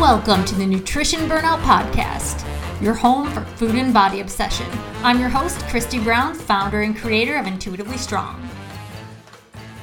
Welcome 0.00 0.44
to 0.44 0.54
the 0.54 0.66
Nutrition 0.66 1.20
Burnout 1.20 1.58
Podcast, 1.62 2.44
your 2.82 2.92
home 2.92 3.30
for 3.30 3.40
food 3.40 3.74
and 3.76 3.94
body 3.94 4.20
obsession. 4.20 4.66
I'm 5.02 5.18
your 5.18 5.30
host, 5.30 5.58
Christy 5.68 5.98
Brown, 5.98 6.34
founder 6.34 6.82
and 6.82 6.94
creator 6.94 7.34
of 7.36 7.46
Intuitively 7.46 7.96
Strong. 7.96 8.46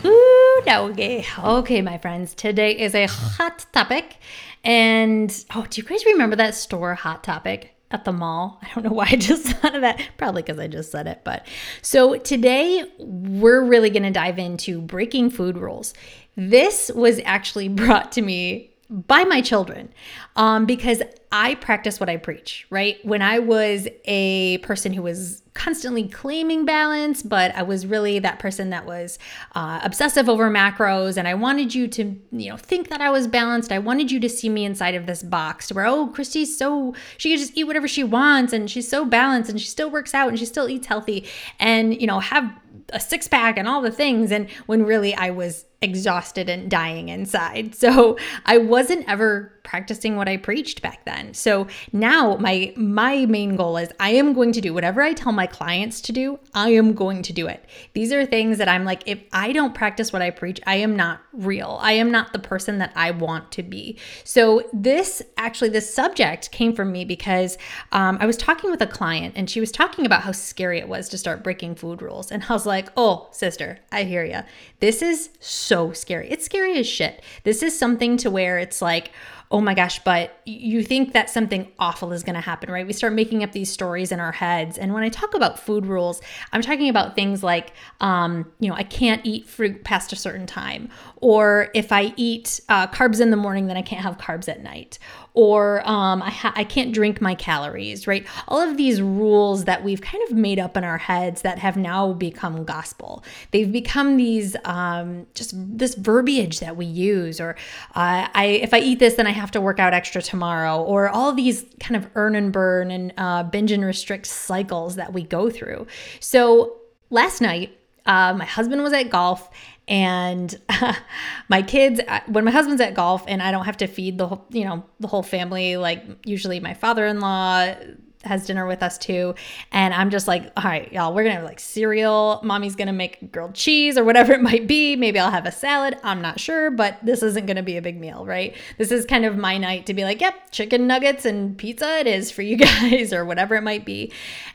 Ooh, 0.06 0.62
doggy. 0.68 1.26
Okay, 1.44 1.82
my 1.82 1.98
friends, 1.98 2.36
today 2.36 2.78
is 2.78 2.94
a 2.94 3.08
hot 3.08 3.66
topic. 3.74 4.18
And 4.64 5.46
oh, 5.56 5.66
do 5.68 5.82
you 5.82 5.88
guys 5.88 6.06
remember 6.06 6.36
that 6.36 6.54
store, 6.54 6.94
Hot 6.94 7.24
Topic? 7.24 7.74
At 7.90 8.06
the 8.06 8.14
mall. 8.14 8.60
I 8.62 8.70
don't 8.74 8.84
know 8.84 8.94
why 8.94 9.08
I 9.10 9.16
just 9.16 9.46
thought 9.48 9.74
of 9.74 9.82
that. 9.82 10.00
Probably 10.18 10.44
because 10.44 10.60
I 10.60 10.68
just 10.68 10.92
said 10.92 11.08
it. 11.08 11.22
But 11.24 11.48
so 11.82 12.18
today 12.18 12.86
we're 13.00 13.64
really 13.64 13.90
going 13.90 14.04
to 14.04 14.12
dive 14.12 14.38
into 14.38 14.80
breaking 14.80 15.32
food 15.32 15.58
rules. 15.58 15.96
This 16.36 16.92
was 16.94 17.20
actually 17.26 17.68
brought 17.68 18.12
to 18.14 18.22
me 18.22 18.73
by 18.90 19.24
my 19.24 19.42
children 19.42 19.90
um, 20.36 20.66
because 20.66 21.02
I 21.32 21.56
practice 21.56 22.00
what 22.00 22.10
I 22.10 22.18
preach, 22.18 22.68
right? 22.70 23.04
When 23.04 23.22
I 23.22 23.40
was 23.40 23.88
a 24.06 24.60
person 24.60 24.94
who 24.94 25.02
was 25.02 25.42
constantly 25.56 26.08
claiming 26.08 26.66
balance, 26.66 27.24
but 27.24 27.56
I 27.56 27.64
was 27.64 27.88
really 27.88 28.20
that 28.20 28.40
person 28.40 28.70
that 28.70 28.86
was 28.86 29.18
uh, 29.56 29.80
obsessive 29.84 30.30
over 30.30 30.50
macros, 30.52 31.18
and 31.18 31.28
I 31.28 31.34
wanted 31.34 31.74
you 31.74 31.88
to, 31.88 32.20
you 32.32 32.50
know, 32.50 32.58
think 32.58 32.90
that 32.90 33.02
I 33.02 33.10
was 33.10 33.28
balanced. 33.28 33.72
I 33.72 33.80
wanted 33.80 34.12
you 34.12 34.20
to 34.20 34.30
see 34.30 34.50
me 34.50 34.66
inside 34.66 34.96
of 34.96 35.06
this 35.06 35.24
box 35.24 35.72
where, 35.72 35.86
oh, 35.86 36.08
Christy's 36.08 36.56
so 36.56 36.94
she 37.18 37.30
can 37.30 37.40
just 37.40 37.58
eat 37.58 37.64
whatever 37.64 37.88
she 37.88 38.04
wants, 38.04 38.54
and 38.54 38.70
she's 38.70 38.88
so 38.88 39.06
balanced, 39.06 39.50
and 39.50 39.60
she 39.60 39.68
still 39.68 39.90
works 39.90 40.14
out, 40.14 40.30
and 40.30 40.38
she 40.38 40.46
still 40.46 40.70
eats 40.70 40.88
healthy, 40.88 41.26
and 41.60 42.00
you 42.00 42.06
know, 42.06 42.20
have 42.20 42.54
a 42.90 43.00
six 43.00 43.28
pack 43.28 43.58
and 43.58 43.68
all 43.68 43.82
the 43.82 43.92
things. 43.92 44.32
And 44.32 44.50
when 44.66 44.84
really 44.84 45.16
I 45.16 45.30
was 45.30 45.66
exhausted 45.84 46.50
and 46.50 46.72
dying 46.72 47.10
inside. 47.10 47.76
So 47.84 48.18
I 48.46 48.58
wasn't 48.60 49.08
ever 49.10 49.52
practicing 49.64 50.16
what 50.16 50.30
I 50.30 50.38
preached 50.38 50.82
back 50.82 51.06
then. 51.06 51.34
So 51.34 51.68
now 51.92 52.36
my 52.38 52.74
my 52.76 53.26
main 53.26 53.56
goal 53.56 53.78
is 53.78 53.90
I 54.00 54.12
am 54.12 54.34
going 54.34 54.52
to 54.54 54.62
do 54.62 54.74
whatever 54.74 55.02
I 55.02 55.14
tell 55.14 55.32
my 55.32 55.48
clients 55.48 56.02
to 56.02 56.12
do, 56.12 56.40
I 56.54 56.70
am 56.70 56.94
going 56.94 57.24
to 57.24 57.34
do 57.34 57.48
it. 57.48 57.66
These 57.94 58.12
are 58.14 58.26
things 58.26 58.58
that 58.58 58.68
I'm 58.68 58.86
like 58.86 59.04
if 59.06 59.20
I 59.32 59.52
don't 59.52 59.74
practice 59.74 60.14
what 60.14 60.22
I 60.22 60.30
preach, 60.30 60.60
I 60.66 60.76
am 60.76 60.96
not 60.96 61.22
real. 61.34 61.80
I 61.82 61.94
am 61.94 62.12
not 62.12 62.34
the 62.34 62.40
person 62.40 62.78
that 62.80 62.92
I 62.96 63.12
want 63.12 63.52
to 63.54 63.64
be. 63.64 63.98
So 64.24 64.64
this 64.72 65.22
actually 65.38 65.70
this 65.70 65.94
subject 65.94 66.52
came 66.52 66.74
from 66.74 66.92
me 66.92 67.06
because 67.06 67.58
um, 67.92 68.18
I 68.20 68.26
was 68.26 68.38
talking 68.38 68.72
with 68.72 68.82
a 68.82 68.88
client 68.88 69.34
and 69.36 69.50
she 69.50 69.60
was 69.60 69.72
talking 69.72 70.06
about 70.06 70.22
how 70.22 70.32
scary 70.32 70.80
it 70.80 70.88
was 70.88 71.10
to 71.10 71.18
start 71.18 71.44
breaking 71.44 71.76
food 71.76 72.02
rules 72.02 72.32
and 72.32 72.44
I 72.48 72.54
was 72.54 72.66
like, 72.66 72.90
"Oh, 72.96 73.30
sister, 73.32 73.80
I 73.92 74.04
hear 74.04 74.26
you. 74.26 74.42
This 74.80 75.02
is 75.02 75.30
so 75.40 75.73
scary. 75.94 76.30
It's 76.30 76.46
scary 76.46 76.78
as 76.78 76.88
shit. 76.88 77.24
This 77.44 77.64
is 77.64 77.78
something 77.78 78.18
to 78.18 78.30
where 78.30 78.60
it's 78.60 78.82
like 78.82 79.12
oh 79.54 79.62
my 79.62 79.76
gosh, 79.76 80.00
but 80.00 80.42
you 80.46 80.82
think 80.82 81.14
that 81.14 81.30
something 81.30 81.72
awful 81.78 82.12
is 82.12 82.24
going 82.24 82.34
to 82.34 82.42
happen, 82.42 82.72
right? 82.72 82.88
We 82.88 82.92
start 82.92 83.14
making 83.14 83.44
up 83.44 83.52
these 83.52 83.72
stories 83.72 84.12
in 84.12 84.20
our 84.20 84.32
heads. 84.32 84.80
And 84.80 84.96
when 84.96 85.04
I 85.04 85.10
talk 85.10 85.36
about 85.36 85.60
food 85.60 85.86
rules, 85.86 86.22
I'm 86.52 86.64
talking 86.64 86.90
about 86.90 87.16
things 87.16 87.44
like, 87.44 87.72
um, 88.02 88.52
you 88.60 88.68
know, 88.68 88.76
I 88.76 88.82
can't 88.82 89.24
eat 89.24 89.46
fruit 89.46 89.84
past 89.84 90.12
a 90.12 90.16
certain 90.16 90.48
time, 90.48 90.90
or 91.18 91.70
if 91.76 91.92
I 91.92 92.14
eat 92.18 92.62
uh, 92.68 92.88
carbs 92.88 93.22
in 93.22 93.30
the 93.30 93.38
morning, 93.38 93.68
then 93.68 93.78
I 93.78 93.84
can't 93.84 94.02
have 94.02 94.18
carbs 94.18 94.50
at 94.50 94.64
night, 94.64 94.98
or 95.36 95.88
um, 95.88 96.24
I, 96.24 96.32
ha- 96.32 96.54
I 96.56 96.64
can't 96.64 96.92
drink 96.92 97.22
my 97.22 97.36
calories, 97.36 98.08
right? 98.08 98.26
All 98.48 98.60
of 98.60 98.76
these 98.76 99.02
rules 99.04 99.66
that 99.66 99.84
we've 99.84 100.02
kind 100.02 100.24
of 100.30 100.36
made 100.36 100.58
up 100.58 100.76
in 100.78 100.84
our 100.84 100.98
heads 100.98 101.44
that 101.44 101.60
have 101.60 101.78
now 101.78 102.14
become 102.14 102.66
gospel. 102.66 103.24
They've 103.52 103.72
become 103.72 104.18
these 104.18 104.56
um, 104.66 105.28
just 105.36 105.54
this 105.56 105.94
verbiage 105.94 106.60
that 106.60 106.76
we 106.76 106.86
use, 106.86 107.40
or 107.40 107.56
uh, 107.96 108.28
I 108.34 108.46
if 108.64 108.74
I 108.74 108.80
eat 108.80 108.98
this, 108.98 109.14
then 109.14 109.28
I 109.28 109.32
have 109.32 109.43
to 109.52 109.62
work 109.62 109.80
out 109.80 109.94
extra 109.94 110.22
tomorrow, 110.22 110.82
or 110.82 111.10
all 111.10 111.34
these 111.34 111.66
kind 111.80 111.96
of 111.96 112.10
earn 112.16 112.36
and 112.36 112.52
burn 112.52 112.92
and 112.92 113.14
uh, 113.18 113.44
binge 113.44 113.72
and 113.72 113.84
restrict 113.86 114.26
cycles 114.28 114.96
that 114.96 115.14
we 115.14 115.24
go 115.24 115.50
through. 115.50 115.88
So 116.20 116.78
last 117.10 117.42
night, 117.42 117.78
uh, 118.06 118.34
my 118.34 118.46
husband 118.46 118.84
was 118.84 118.94
at 118.94 119.10
golf 119.10 119.50
and 119.88 120.60
my 121.50 121.62
kids 121.62 122.00
uh, 122.08 122.20
when 122.28 122.46
my 122.46 122.52
husband's 122.52 122.82
at 122.82 122.94
golf 122.94 123.24
and 123.28 123.42
i 123.42 123.52
don't 123.52 123.66
have 123.66 123.76
to 123.76 123.88
feed 123.88 124.18
the 124.18 124.28
whole 124.28 124.46
you 124.50 124.64
know 124.64 124.84
the 125.02 125.08
whole 125.08 125.24
family 125.24 125.76
like 125.76 126.06
usually 126.26 126.60
my 126.62 126.74
father-in-law 126.74 127.74
has 128.24 128.46
dinner 128.46 128.66
with 128.66 128.82
us 128.84 128.98
too 128.98 129.34
and 129.72 129.94
i'm 129.94 130.10
just 130.10 130.28
like 130.28 130.52
all 130.58 130.64
right 130.64 130.92
y'all 130.94 131.14
we're 131.14 131.24
gonna 131.24 131.36
have 131.36 131.44
like 131.44 131.60
cereal 131.60 132.40
mommy's 132.44 132.76
gonna 132.76 132.94
make 132.94 133.32
grilled 133.32 133.54
cheese 133.54 133.98
or 133.98 134.04
whatever 134.04 134.34
it 134.34 134.42
might 134.42 134.68
be 134.68 134.96
maybe 134.96 135.20
i'll 135.20 135.32
have 135.32 135.46
a 135.46 135.52
salad 135.52 135.98
i'm 136.04 136.22
not 136.22 136.40
sure 136.40 136.72
but 136.72 136.98
this 137.04 137.24
isn't 137.24 137.46
gonna 137.46 137.64
be 137.64 137.78
a 137.78 137.82
big 137.82 138.00
meal 138.00 138.26
right 138.26 138.56
this 138.78 138.92
is 138.92 139.06
kind 139.06 139.26
of 139.26 139.38
my 139.38 139.58
night 139.58 139.86
to 139.86 139.94
be 139.94 140.04
like 140.04 140.22
yep 140.22 140.36
chicken 140.52 140.88
nuggets 140.88 141.26
and 141.26 141.58
pizza 141.58 142.00
it 142.00 142.08
is 142.08 142.32
for 142.32 142.42
you 142.42 142.58
guys 142.64 143.14
or 143.14 143.26
whatever 143.26 143.56
it 143.56 143.64
might 143.64 143.86
be 143.86 144.12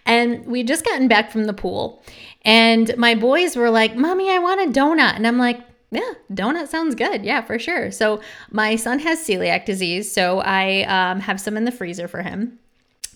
and 0.07 0.47
we 0.47 0.63
just 0.63 0.85
gotten 0.85 1.09
back 1.09 1.31
from 1.31 1.45
the 1.45 1.53
pool 1.53 2.03
and 2.49 2.97
my 2.97 3.15
boys 3.15 3.57
were 3.57 3.71
like, 3.71 3.97
Mommy, 3.97 4.31
I 4.31 4.39
want 4.39 4.61
a 4.61 4.81
donut. 4.81 5.17
And 5.17 5.27
I'm 5.27 5.39
like, 5.39 5.61
yeah, 5.91 6.13
donut 6.33 6.69
sounds 6.69 6.95
good. 6.95 7.25
Yeah, 7.25 7.43
for 7.43 7.59
sure. 7.59 7.91
So 7.91 8.21
my 8.51 8.77
son 8.77 8.99
has 9.01 9.21
celiac 9.21 9.65
disease. 9.65 10.11
So 10.11 10.41
I 10.41 10.83
um, 10.85 11.21
have 11.21 11.41
some 11.41 11.57
in 11.57 11.65
the 11.65 11.73
freezer 11.73 12.09
for 12.09 12.23
him 12.23 12.59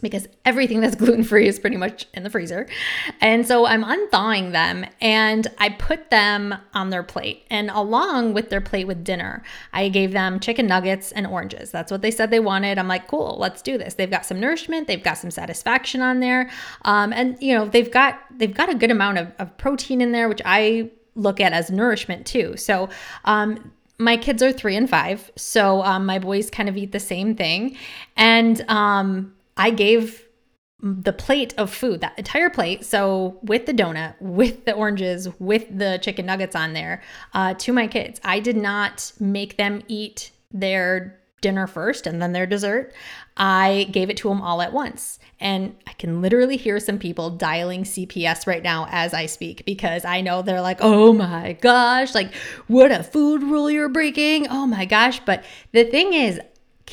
because 0.01 0.29
everything 0.45 0.81
that's 0.81 0.97
gluten 1.03 1.25
free 1.25 1.47
is 1.47 1.59
pretty 1.59 1.77
much 1.77 2.07
in 2.15 2.23
the 2.23 2.31
freezer. 2.31 2.67
And 3.21 3.47
so 3.47 3.67
I'm 3.67 3.85
unthawing 3.85 4.53
them 4.53 4.85
and 5.01 5.47
I 5.59 5.71
put 5.71 6.11
them 6.11 6.55
on 6.75 6.91
their 6.91 7.03
plate. 7.03 7.45
And 7.51 7.71
along 7.71 8.35
with 8.35 8.51
their 8.51 8.61
plate 8.61 8.87
with 8.87 9.05
dinner, 9.05 9.43
I 9.73 9.89
gave 9.89 10.13
them 10.13 10.41
chicken 10.41 10.67
nuggets 10.67 11.13
and 11.13 11.27
oranges. 11.27 11.71
That's 11.71 11.91
what 11.91 12.03
they 12.03 12.11
said 12.11 12.31
they 12.31 12.41
wanted. 12.41 12.79
I'm 12.79 12.89
like, 12.89 13.09
cool, 13.09 13.37
let's 13.39 13.63
do 13.63 13.79
this. 13.79 13.95
They've 13.95 14.11
got 14.11 14.27
some 14.27 14.41
nourishment, 14.41 14.87
they've 14.87 15.03
got 15.03 15.19
some 15.19 15.31
satisfaction 15.31 16.01
on 16.01 16.21
there. 16.21 16.51
Um, 16.83 17.13
and 17.13 17.37
you 17.41 17.55
know, 17.55 17.67
they've 17.67 17.91
got 17.91 18.21
they've 18.37 18.55
got 18.55 18.71
a 18.71 18.75
good 18.75 18.91
amount 18.91 19.19
of, 19.19 19.33
of 19.39 19.57
protein 19.59 20.01
in 20.01 20.13
there, 20.13 20.29
which 20.29 20.43
I 20.45 20.91
look 21.15 21.41
at 21.41 21.53
as 21.53 21.71
nourishment 21.71 22.27
too. 22.27 22.57
So 22.57 22.89
um 23.25 23.73
my 23.99 24.17
kids 24.17 24.43
are 24.43 24.53
three 24.53 24.77
and 24.77 24.89
five, 24.91 25.31
so 25.37 25.83
um, 25.83 26.07
my 26.07 26.19
boys 26.19 26.51
kind 26.51 26.69
of 26.69 26.77
eat 26.77 26.93
the 26.93 27.01
same 27.01 27.37
thing, 27.37 27.77
and 28.17 28.61
um, 28.69 29.33
I 29.57 29.71
gave 29.71 30.27
the 30.83 31.13
plate 31.13 31.55
of 31.57 31.73
food, 31.73 32.01
that 32.01 32.19
entire 32.19 32.51
plate, 32.51 32.85
so 32.85 33.39
with 33.43 33.67
the 33.67 33.73
donut, 33.73 34.15
with 34.21 34.65
the 34.65 34.75
oranges, 34.75 35.29
with 35.39 35.79
the 35.79 35.99
chicken 36.03 36.27
nuggets 36.27 36.57
on 36.57 36.73
there, 36.73 37.03
uh, 37.35 37.55
to 37.55 37.73
my 37.73 37.87
kids. 37.87 38.21
I 38.25 38.41
did 38.41 38.57
not 38.57 39.13
make 39.21 39.57
them 39.57 39.83
eat 39.87 40.33
their 40.51 41.21
dinner 41.41 41.67
first 41.67 42.07
and 42.07 42.23
then 42.23 42.33
their 42.33 42.47
dessert. 42.47 42.93
I 43.37 43.89
gave 43.91 44.11
it 44.11 44.17
to 44.19 44.29
them 44.29 44.41
all 44.41 44.63
at 44.63 44.73
once. 44.73 45.19
And 45.41 45.77
I 45.87 45.93
can 45.95 46.23
literally 46.23 46.57
hear 46.57 46.81
some 46.81 46.99
people 46.99 47.31
dialing 47.31 47.85
CPS 47.85 48.47
right 48.47 48.63
now 48.63 48.87
as 48.91 49.13
I 49.13 49.27
speak 49.27 49.65
because 49.67 50.05
I 50.05 50.21
know 50.21 50.41
they're 50.41 50.63
like, 50.63 50.79
oh 50.81 51.13
my 51.13 51.55
gosh, 51.61 52.15
like 52.15 52.33
what 52.69 52.93
a 52.93 53.03
food 53.03 53.43
rule 53.43 53.71
you're 53.71 53.89
breaking. 53.89 54.49
Oh 54.49 54.67
my 54.67 54.85
gosh. 54.85 55.21
But 55.21 55.45
the 55.73 55.85
thing 55.85 56.15
is, 56.15 56.41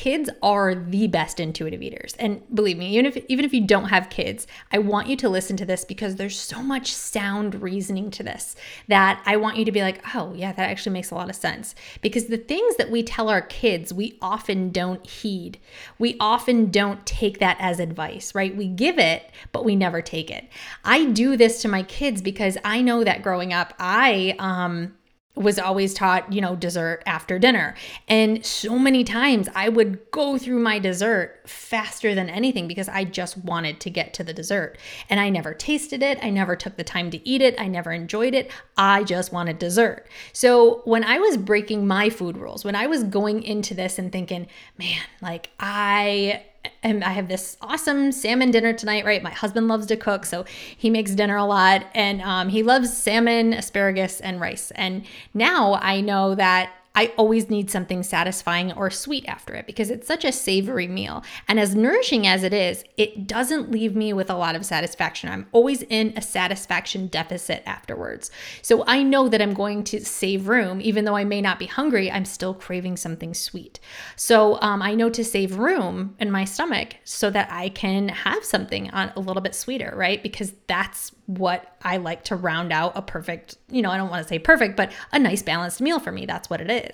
kids 0.00 0.30
are 0.42 0.74
the 0.74 1.06
best 1.08 1.38
intuitive 1.38 1.82
eaters. 1.82 2.14
And 2.18 2.42
believe 2.54 2.78
me, 2.78 2.96
even 2.96 3.04
if 3.04 3.18
even 3.28 3.44
if 3.44 3.52
you 3.52 3.66
don't 3.66 3.90
have 3.90 4.08
kids, 4.08 4.46
I 4.72 4.78
want 4.78 5.08
you 5.08 5.16
to 5.16 5.28
listen 5.28 5.58
to 5.58 5.66
this 5.66 5.84
because 5.84 6.16
there's 6.16 6.40
so 6.40 6.62
much 6.62 6.90
sound 6.94 7.60
reasoning 7.60 8.10
to 8.12 8.22
this 8.22 8.56
that 8.88 9.22
I 9.26 9.36
want 9.36 9.58
you 9.58 9.66
to 9.66 9.72
be 9.72 9.82
like, 9.82 10.02
"Oh, 10.14 10.32
yeah, 10.34 10.52
that 10.52 10.70
actually 10.70 10.94
makes 10.94 11.10
a 11.10 11.14
lot 11.14 11.28
of 11.28 11.36
sense." 11.36 11.74
Because 12.00 12.28
the 12.28 12.38
things 12.38 12.76
that 12.76 12.90
we 12.90 13.02
tell 13.02 13.28
our 13.28 13.42
kids, 13.42 13.92
we 13.92 14.16
often 14.22 14.70
don't 14.70 15.06
heed. 15.06 15.58
We 15.98 16.16
often 16.18 16.70
don't 16.70 17.04
take 17.04 17.38
that 17.40 17.58
as 17.60 17.78
advice, 17.78 18.34
right? 18.34 18.56
We 18.56 18.68
give 18.68 18.98
it, 18.98 19.30
but 19.52 19.66
we 19.66 19.76
never 19.76 20.00
take 20.00 20.30
it. 20.30 20.48
I 20.82 21.04
do 21.10 21.36
this 21.36 21.60
to 21.60 21.68
my 21.68 21.82
kids 21.82 22.22
because 22.22 22.56
I 22.64 22.80
know 22.80 23.04
that 23.04 23.22
growing 23.22 23.52
up, 23.52 23.74
I 23.78 24.34
um 24.38 24.94
was 25.36 25.58
always 25.58 25.94
taught, 25.94 26.32
you 26.32 26.40
know, 26.40 26.56
dessert 26.56 27.02
after 27.06 27.38
dinner. 27.38 27.74
And 28.08 28.44
so 28.44 28.78
many 28.78 29.04
times 29.04 29.48
I 29.54 29.68
would 29.68 30.10
go 30.10 30.36
through 30.36 30.58
my 30.58 30.78
dessert 30.78 31.40
faster 31.46 32.14
than 32.14 32.28
anything 32.28 32.66
because 32.66 32.88
I 32.88 33.04
just 33.04 33.38
wanted 33.38 33.80
to 33.80 33.90
get 33.90 34.12
to 34.14 34.24
the 34.24 34.34
dessert. 34.34 34.76
And 35.08 35.20
I 35.20 35.28
never 35.30 35.54
tasted 35.54 36.02
it. 36.02 36.18
I 36.22 36.30
never 36.30 36.56
took 36.56 36.76
the 36.76 36.84
time 36.84 37.10
to 37.12 37.28
eat 37.28 37.42
it. 37.42 37.58
I 37.60 37.68
never 37.68 37.92
enjoyed 37.92 38.34
it. 38.34 38.50
I 38.76 39.04
just 39.04 39.32
wanted 39.32 39.58
dessert. 39.58 40.08
So 40.32 40.82
when 40.84 41.04
I 41.04 41.18
was 41.18 41.36
breaking 41.36 41.86
my 41.86 42.10
food 42.10 42.36
rules, 42.36 42.64
when 42.64 42.76
I 42.76 42.88
was 42.88 43.04
going 43.04 43.42
into 43.44 43.72
this 43.72 43.98
and 43.98 44.10
thinking, 44.10 44.48
man, 44.78 45.00
like 45.22 45.50
I 45.60 46.44
and 46.82 47.04
I 47.04 47.10
have 47.10 47.28
this 47.28 47.56
awesome 47.60 48.12
salmon 48.12 48.50
dinner 48.50 48.72
tonight, 48.72 49.04
right? 49.04 49.22
My 49.22 49.30
husband 49.30 49.68
loves 49.68 49.86
to 49.86 49.96
cook, 49.96 50.24
so 50.24 50.44
he 50.76 50.90
makes 50.90 51.12
dinner 51.12 51.36
a 51.36 51.44
lot, 51.44 51.86
and 51.94 52.22
um, 52.22 52.48
he 52.48 52.62
loves 52.62 52.96
salmon, 52.96 53.52
asparagus, 53.52 54.20
and 54.20 54.40
rice. 54.40 54.70
And 54.72 55.04
now 55.34 55.74
I 55.74 56.00
know 56.00 56.34
that 56.34 56.72
I 57.00 57.14
always 57.16 57.48
need 57.48 57.70
something 57.70 58.02
satisfying 58.02 58.74
or 58.74 58.90
sweet 58.90 59.26
after 59.26 59.54
it 59.54 59.66
because 59.66 59.88
it's 59.88 60.06
such 60.06 60.22
a 60.22 60.30
savory 60.30 60.86
meal. 60.86 61.24
And 61.48 61.58
as 61.58 61.74
nourishing 61.74 62.26
as 62.26 62.42
it 62.42 62.52
is, 62.52 62.84
it 62.98 63.26
doesn't 63.26 63.70
leave 63.70 63.96
me 63.96 64.12
with 64.12 64.28
a 64.28 64.36
lot 64.36 64.54
of 64.54 64.66
satisfaction. 64.66 65.30
I'm 65.30 65.46
always 65.52 65.80
in 65.84 66.12
a 66.14 66.20
satisfaction 66.20 67.06
deficit 67.06 67.62
afterwards. 67.64 68.30
So 68.60 68.84
I 68.86 69.02
know 69.02 69.28
that 69.30 69.40
I'm 69.40 69.54
going 69.54 69.82
to 69.84 70.04
save 70.04 70.46
room, 70.46 70.82
even 70.82 71.06
though 71.06 71.16
I 71.16 71.24
may 71.24 71.40
not 71.40 71.58
be 71.58 71.64
hungry, 71.64 72.10
I'm 72.10 72.26
still 72.26 72.52
craving 72.52 72.98
something 72.98 73.32
sweet. 73.32 73.80
So 74.16 74.60
um, 74.60 74.82
I 74.82 74.94
know 74.94 75.08
to 75.08 75.24
save 75.24 75.56
room 75.56 76.16
in 76.20 76.30
my 76.30 76.44
stomach 76.44 76.96
so 77.04 77.30
that 77.30 77.50
I 77.50 77.70
can 77.70 78.10
have 78.10 78.44
something 78.44 78.90
on 78.90 79.10
a 79.16 79.20
little 79.20 79.40
bit 79.40 79.54
sweeter, 79.54 79.94
right? 79.96 80.22
Because 80.22 80.52
that's 80.66 81.12
what 81.38 81.76
I 81.82 81.96
like 81.98 82.24
to 82.24 82.36
round 82.36 82.72
out 82.72 82.92
a 82.96 83.02
perfect, 83.02 83.56
you 83.70 83.82
know, 83.82 83.90
I 83.90 83.96
don't 83.96 84.10
want 84.10 84.22
to 84.22 84.28
say 84.28 84.38
perfect, 84.38 84.76
but 84.76 84.92
a 85.12 85.18
nice 85.18 85.42
balanced 85.42 85.80
meal 85.80 86.00
for 86.00 86.10
me. 86.10 86.26
That's 86.26 86.50
what 86.50 86.60
it 86.60 86.70
is. 86.70 86.89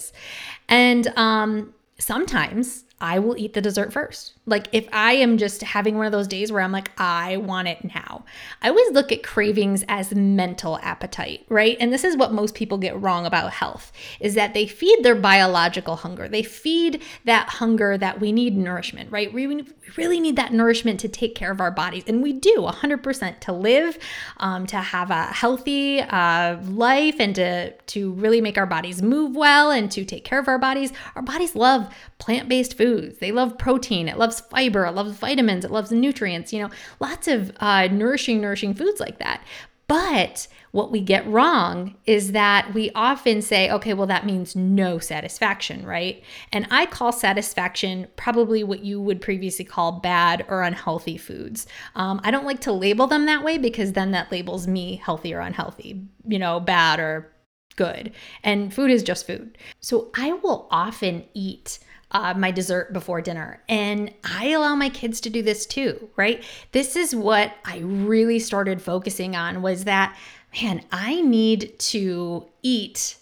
And 0.68 1.12
um, 1.16 1.74
sometimes 1.98 2.84
I 2.98 3.18
will 3.18 3.36
eat 3.36 3.52
the 3.52 3.60
dessert 3.60 3.92
first. 3.92 4.32
Like 4.46 4.68
if 4.72 4.88
I 4.90 5.12
am 5.14 5.36
just 5.36 5.62
having 5.62 5.96
one 5.98 6.06
of 6.06 6.12
those 6.12 6.26
days 6.26 6.50
where 6.50 6.62
I'm 6.62 6.72
like, 6.72 6.90
I 6.98 7.36
want 7.36 7.68
it 7.68 7.84
now. 7.94 8.24
I 8.62 8.70
always 8.70 8.90
look 8.92 9.12
at 9.12 9.22
cravings 9.22 9.84
as 9.86 10.14
mental 10.14 10.78
appetite, 10.78 11.44
right? 11.50 11.76
And 11.78 11.92
this 11.92 12.04
is 12.04 12.16
what 12.16 12.32
most 12.32 12.54
people 12.54 12.78
get 12.78 12.98
wrong 12.98 13.26
about 13.26 13.52
health 13.52 13.92
is 14.18 14.34
that 14.34 14.54
they 14.54 14.66
feed 14.66 15.02
their 15.02 15.14
biological 15.14 15.96
hunger. 15.96 16.26
They 16.26 16.42
feed 16.42 17.02
that 17.24 17.50
hunger 17.50 17.98
that 17.98 18.18
we 18.18 18.32
need 18.32 18.56
nourishment, 18.56 19.10
right? 19.12 19.30
We 19.30 19.64
really 19.96 20.18
need 20.18 20.36
that 20.36 20.54
nourishment 20.54 20.98
to 21.00 21.08
take 21.08 21.34
care 21.34 21.50
of 21.50 21.60
our 21.60 21.70
bodies. 21.70 22.04
And 22.06 22.22
we 22.22 22.32
do 22.32 22.58
100% 22.60 23.40
to 23.40 23.52
live, 23.52 23.98
um, 24.38 24.66
to 24.68 24.76
have 24.76 25.10
a 25.10 25.24
healthy 25.24 26.00
uh, 26.00 26.56
life 26.62 27.16
and 27.18 27.34
to, 27.34 27.72
to 27.72 28.12
really 28.12 28.40
make 28.40 28.56
our 28.56 28.66
bodies 28.66 29.02
move 29.02 29.36
well 29.36 29.70
and 29.70 29.90
to 29.90 30.04
take 30.04 30.24
care 30.24 30.38
of 30.38 30.48
our 30.48 30.58
bodies. 30.58 30.92
Our 31.14 31.22
bodies 31.22 31.54
love 31.54 31.92
plant-based 32.18 32.74
foods. 32.86 33.18
They 33.18 33.32
love 33.32 33.58
protein. 33.58 34.08
It 34.08 34.16
loves 34.16 34.38
fiber, 34.38 34.86
it 34.86 34.92
loves 34.92 35.16
vitamins, 35.16 35.64
it 35.64 35.72
loves 35.72 35.90
nutrients, 35.90 36.52
you 36.52 36.62
know, 36.62 36.70
lots 37.00 37.26
of 37.26 37.50
uh, 37.58 37.88
nourishing, 37.88 38.40
nourishing 38.40 38.74
foods 38.74 39.00
like 39.00 39.18
that. 39.18 39.42
But 39.88 40.46
what 40.70 40.92
we 40.92 41.00
get 41.00 41.26
wrong 41.26 41.96
is 42.06 42.30
that 42.30 42.74
we 42.74 42.92
often 42.94 43.42
say, 43.42 43.68
okay, 43.70 43.92
well, 43.92 44.06
that 44.06 44.24
means 44.24 44.54
no 44.54 45.00
satisfaction, 45.00 45.84
right? 45.84 46.22
And 46.52 46.68
I 46.70 46.86
call 46.86 47.10
satisfaction 47.10 48.06
probably 48.14 48.62
what 48.62 48.84
you 48.84 49.00
would 49.00 49.20
previously 49.20 49.64
call 49.64 49.92
bad 49.92 50.44
or 50.48 50.62
unhealthy 50.62 51.16
foods. 51.16 51.66
Um, 51.96 52.20
I 52.22 52.30
don't 52.30 52.46
like 52.46 52.60
to 52.60 52.72
label 52.72 53.08
them 53.08 53.26
that 53.26 53.42
way 53.42 53.58
because 53.58 53.94
then 53.94 54.12
that 54.12 54.30
labels 54.30 54.68
me 54.68 55.00
healthy 55.04 55.34
or 55.34 55.40
unhealthy, 55.40 56.04
you 56.24 56.38
know, 56.38 56.60
bad 56.60 57.00
or 57.00 57.32
good. 57.74 58.12
And 58.44 58.72
food 58.72 58.92
is 58.92 59.02
just 59.02 59.26
food. 59.26 59.58
So 59.80 60.12
I 60.16 60.34
will 60.34 60.68
often 60.70 61.24
eat 61.34 61.80
uh, 62.10 62.34
my 62.36 62.50
dessert 62.50 62.92
before 62.92 63.20
dinner. 63.20 63.62
And 63.68 64.12
I 64.24 64.50
allow 64.50 64.74
my 64.74 64.88
kids 64.88 65.20
to 65.22 65.30
do 65.30 65.42
this 65.42 65.66
too, 65.66 66.08
right? 66.16 66.42
This 66.72 66.96
is 66.96 67.14
what 67.14 67.52
I 67.64 67.78
really 67.78 68.38
started 68.38 68.80
focusing 68.80 69.34
on 69.34 69.62
was 69.62 69.84
that, 69.84 70.16
man, 70.62 70.84
I 70.92 71.20
need 71.20 71.78
to 71.78 72.46
eat. 72.62 73.16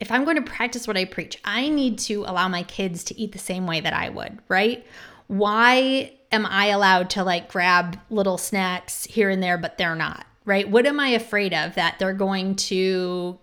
If 0.00 0.10
I'm 0.10 0.24
going 0.24 0.42
to 0.42 0.50
practice 0.50 0.88
what 0.88 0.96
I 0.96 1.04
preach, 1.04 1.38
I 1.44 1.68
need 1.68 1.98
to 2.00 2.24
allow 2.24 2.48
my 2.48 2.62
kids 2.64 3.04
to 3.04 3.18
eat 3.18 3.32
the 3.32 3.38
same 3.38 3.66
way 3.66 3.80
that 3.80 3.92
I 3.92 4.08
would, 4.08 4.38
right? 4.48 4.84
Why 5.28 6.12
am 6.32 6.46
I 6.46 6.66
allowed 6.66 7.10
to 7.10 7.24
like 7.24 7.50
grab 7.50 8.00
little 8.10 8.38
snacks 8.38 9.04
here 9.04 9.30
and 9.30 9.42
there, 9.42 9.58
but 9.58 9.78
they're 9.78 9.94
not? 9.94 10.26
Right? 10.44 10.68
What 10.68 10.86
am 10.86 10.98
I 10.98 11.08
afraid 11.10 11.54
of 11.54 11.76
that 11.76 12.00
they're 12.00 12.12
going 12.12 12.56
to 12.56 13.38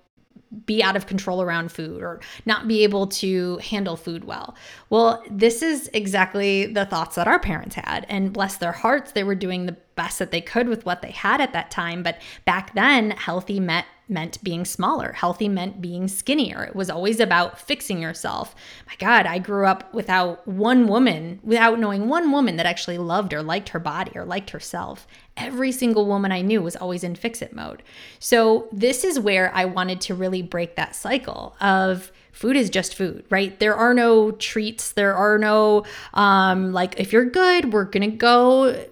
be 0.65 0.81
out 0.81 0.95
of 0.95 1.05
control 1.05 1.41
around 1.41 1.71
food 1.71 2.01
or 2.01 2.19
not 2.45 2.67
be 2.67 2.83
able 2.83 3.07
to 3.07 3.57
handle 3.57 3.95
food 3.95 4.23
well. 4.23 4.55
Well, 4.89 5.23
this 5.29 5.61
is 5.61 5.89
exactly 5.93 6.65
the 6.65 6.85
thoughts 6.85 7.15
that 7.15 7.27
our 7.27 7.39
parents 7.39 7.75
had. 7.75 8.05
And 8.09 8.33
bless 8.33 8.57
their 8.57 8.71
hearts, 8.71 9.11
they 9.11 9.23
were 9.23 9.35
doing 9.35 9.65
the 9.65 9.77
best 9.95 10.19
that 10.19 10.31
they 10.31 10.41
could 10.41 10.67
with 10.67 10.85
what 10.85 11.01
they 11.01 11.11
had 11.11 11.41
at 11.41 11.53
that 11.53 11.71
time. 11.71 12.03
But 12.03 12.19
back 12.45 12.73
then, 12.73 13.11
healthy 13.11 13.59
meant 13.59 13.85
meant 14.09 14.43
being 14.43 14.65
smaller. 14.65 15.13
Healthy 15.13 15.47
meant 15.47 15.81
being 15.81 16.07
skinnier. 16.07 16.63
It 16.63 16.75
was 16.75 16.89
always 16.89 17.19
about 17.19 17.59
fixing 17.59 18.01
yourself. 18.01 18.55
My 18.87 18.93
God, 18.97 19.25
I 19.25 19.39
grew 19.39 19.65
up 19.65 19.93
without 19.93 20.47
one 20.47 20.87
woman, 20.87 21.39
without 21.43 21.79
knowing 21.79 22.07
one 22.07 22.31
woman 22.31 22.57
that 22.57 22.65
actually 22.65 22.97
loved 22.97 23.33
or 23.33 23.43
liked 23.43 23.69
her 23.69 23.79
body 23.79 24.11
or 24.15 24.25
liked 24.25 24.49
herself. 24.49 25.07
Every 25.37 25.71
single 25.71 26.05
woman 26.05 26.31
I 26.31 26.41
knew 26.41 26.61
was 26.61 26.75
always 26.75 27.03
in 27.03 27.15
fix 27.15 27.41
it 27.41 27.53
mode. 27.53 27.83
So, 28.19 28.67
this 28.71 29.03
is 29.03 29.19
where 29.19 29.53
I 29.53 29.65
wanted 29.65 30.01
to 30.01 30.15
really 30.15 30.41
break 30.41 30.75
that 30.75 30.95
cycle 30.95 31.55
of 31.61 32.11
food 32.39 32.55
is 32.55 32.69
just 32.69 32.95
food, 32.95 33.25
right? 33.29 33.59
There 33.59 33.75
are 33.75 33.93
no 33.93 34.31
treats. 34.31 34.93
There 34.93 35.13
are 35.13 35.37
no, 35.37 35.83
um, 36.13 36.71
like, 36.71 36.97
if 36.97 37.11
you're 37.11 37.25
good, 37.25 37.73
we're 37.73 37.83
to 37.83 38.07
go 38.07 38.85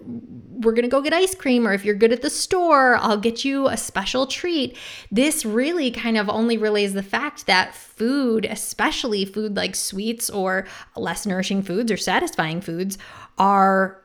we're 0.60 0.74
to 0.74 0.88
go 0.88 1.00
get 1.00 1.12
ice 1.14 1.34
cream, 1.36 1.66
or 1.66 1.72
if 1.72 1.84
you're 1.84 1.94
good 1.94 2.12
at 2.12 2.20
the 2.20 2.28
store, 2.28 2.96
I'll 2.96 3.16
get 3.16 3.44
you 3.44 3.68
a 3.68 3.76
special 3.76 4.26
treat. 4.26 4.76
This 5.10 5.46
really 5.46 5.90
kind 5.92 6.18
of 6.18 6.28
only 6.28 6.58
relays 6.58 6.92
the 6.94 7.02
fact 7.02 7.46
that 7.46 7.74
food, 7.74 8.44
especially 8.44 9.24
food 9.24 9.56
like 9.56 9.76
sweets 9.76 10.28
or 10.28 10.66
less 10.96 11.24
nourishing 11.24 11.62
foods 11.62 11.92
or 11.92 11.96
satisfying 11.96 12.60
foods, 12.60 12.98
are 13.38 14.02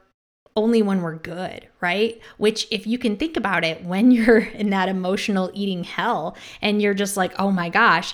only 0.55 0.81
when 0.81 1.01
we're 1.01 1.15
good, 1.15 1.67
right? 1.81 2.21
Which, 2.37 2.67
if 2.71 2.85
you 2.85 2.97
can 2.97 3.17
think 3.17 3.35
about 3.37 3.63
it, 3.63 3.83
when 3.83 4.11
you're 4.11 4.37
in 4.37 4.69
that 4.69 4.89
emotional 4.89 5.51
eating 5.53 5.83
hell 5.83 6.37
and 6.61 6.81
you're 6.81 6.93
just 6.93 7.17
like, 7.17 7.33
oh 7.39 7.51
my 7.51 7.69
gosh, 7.69 8.13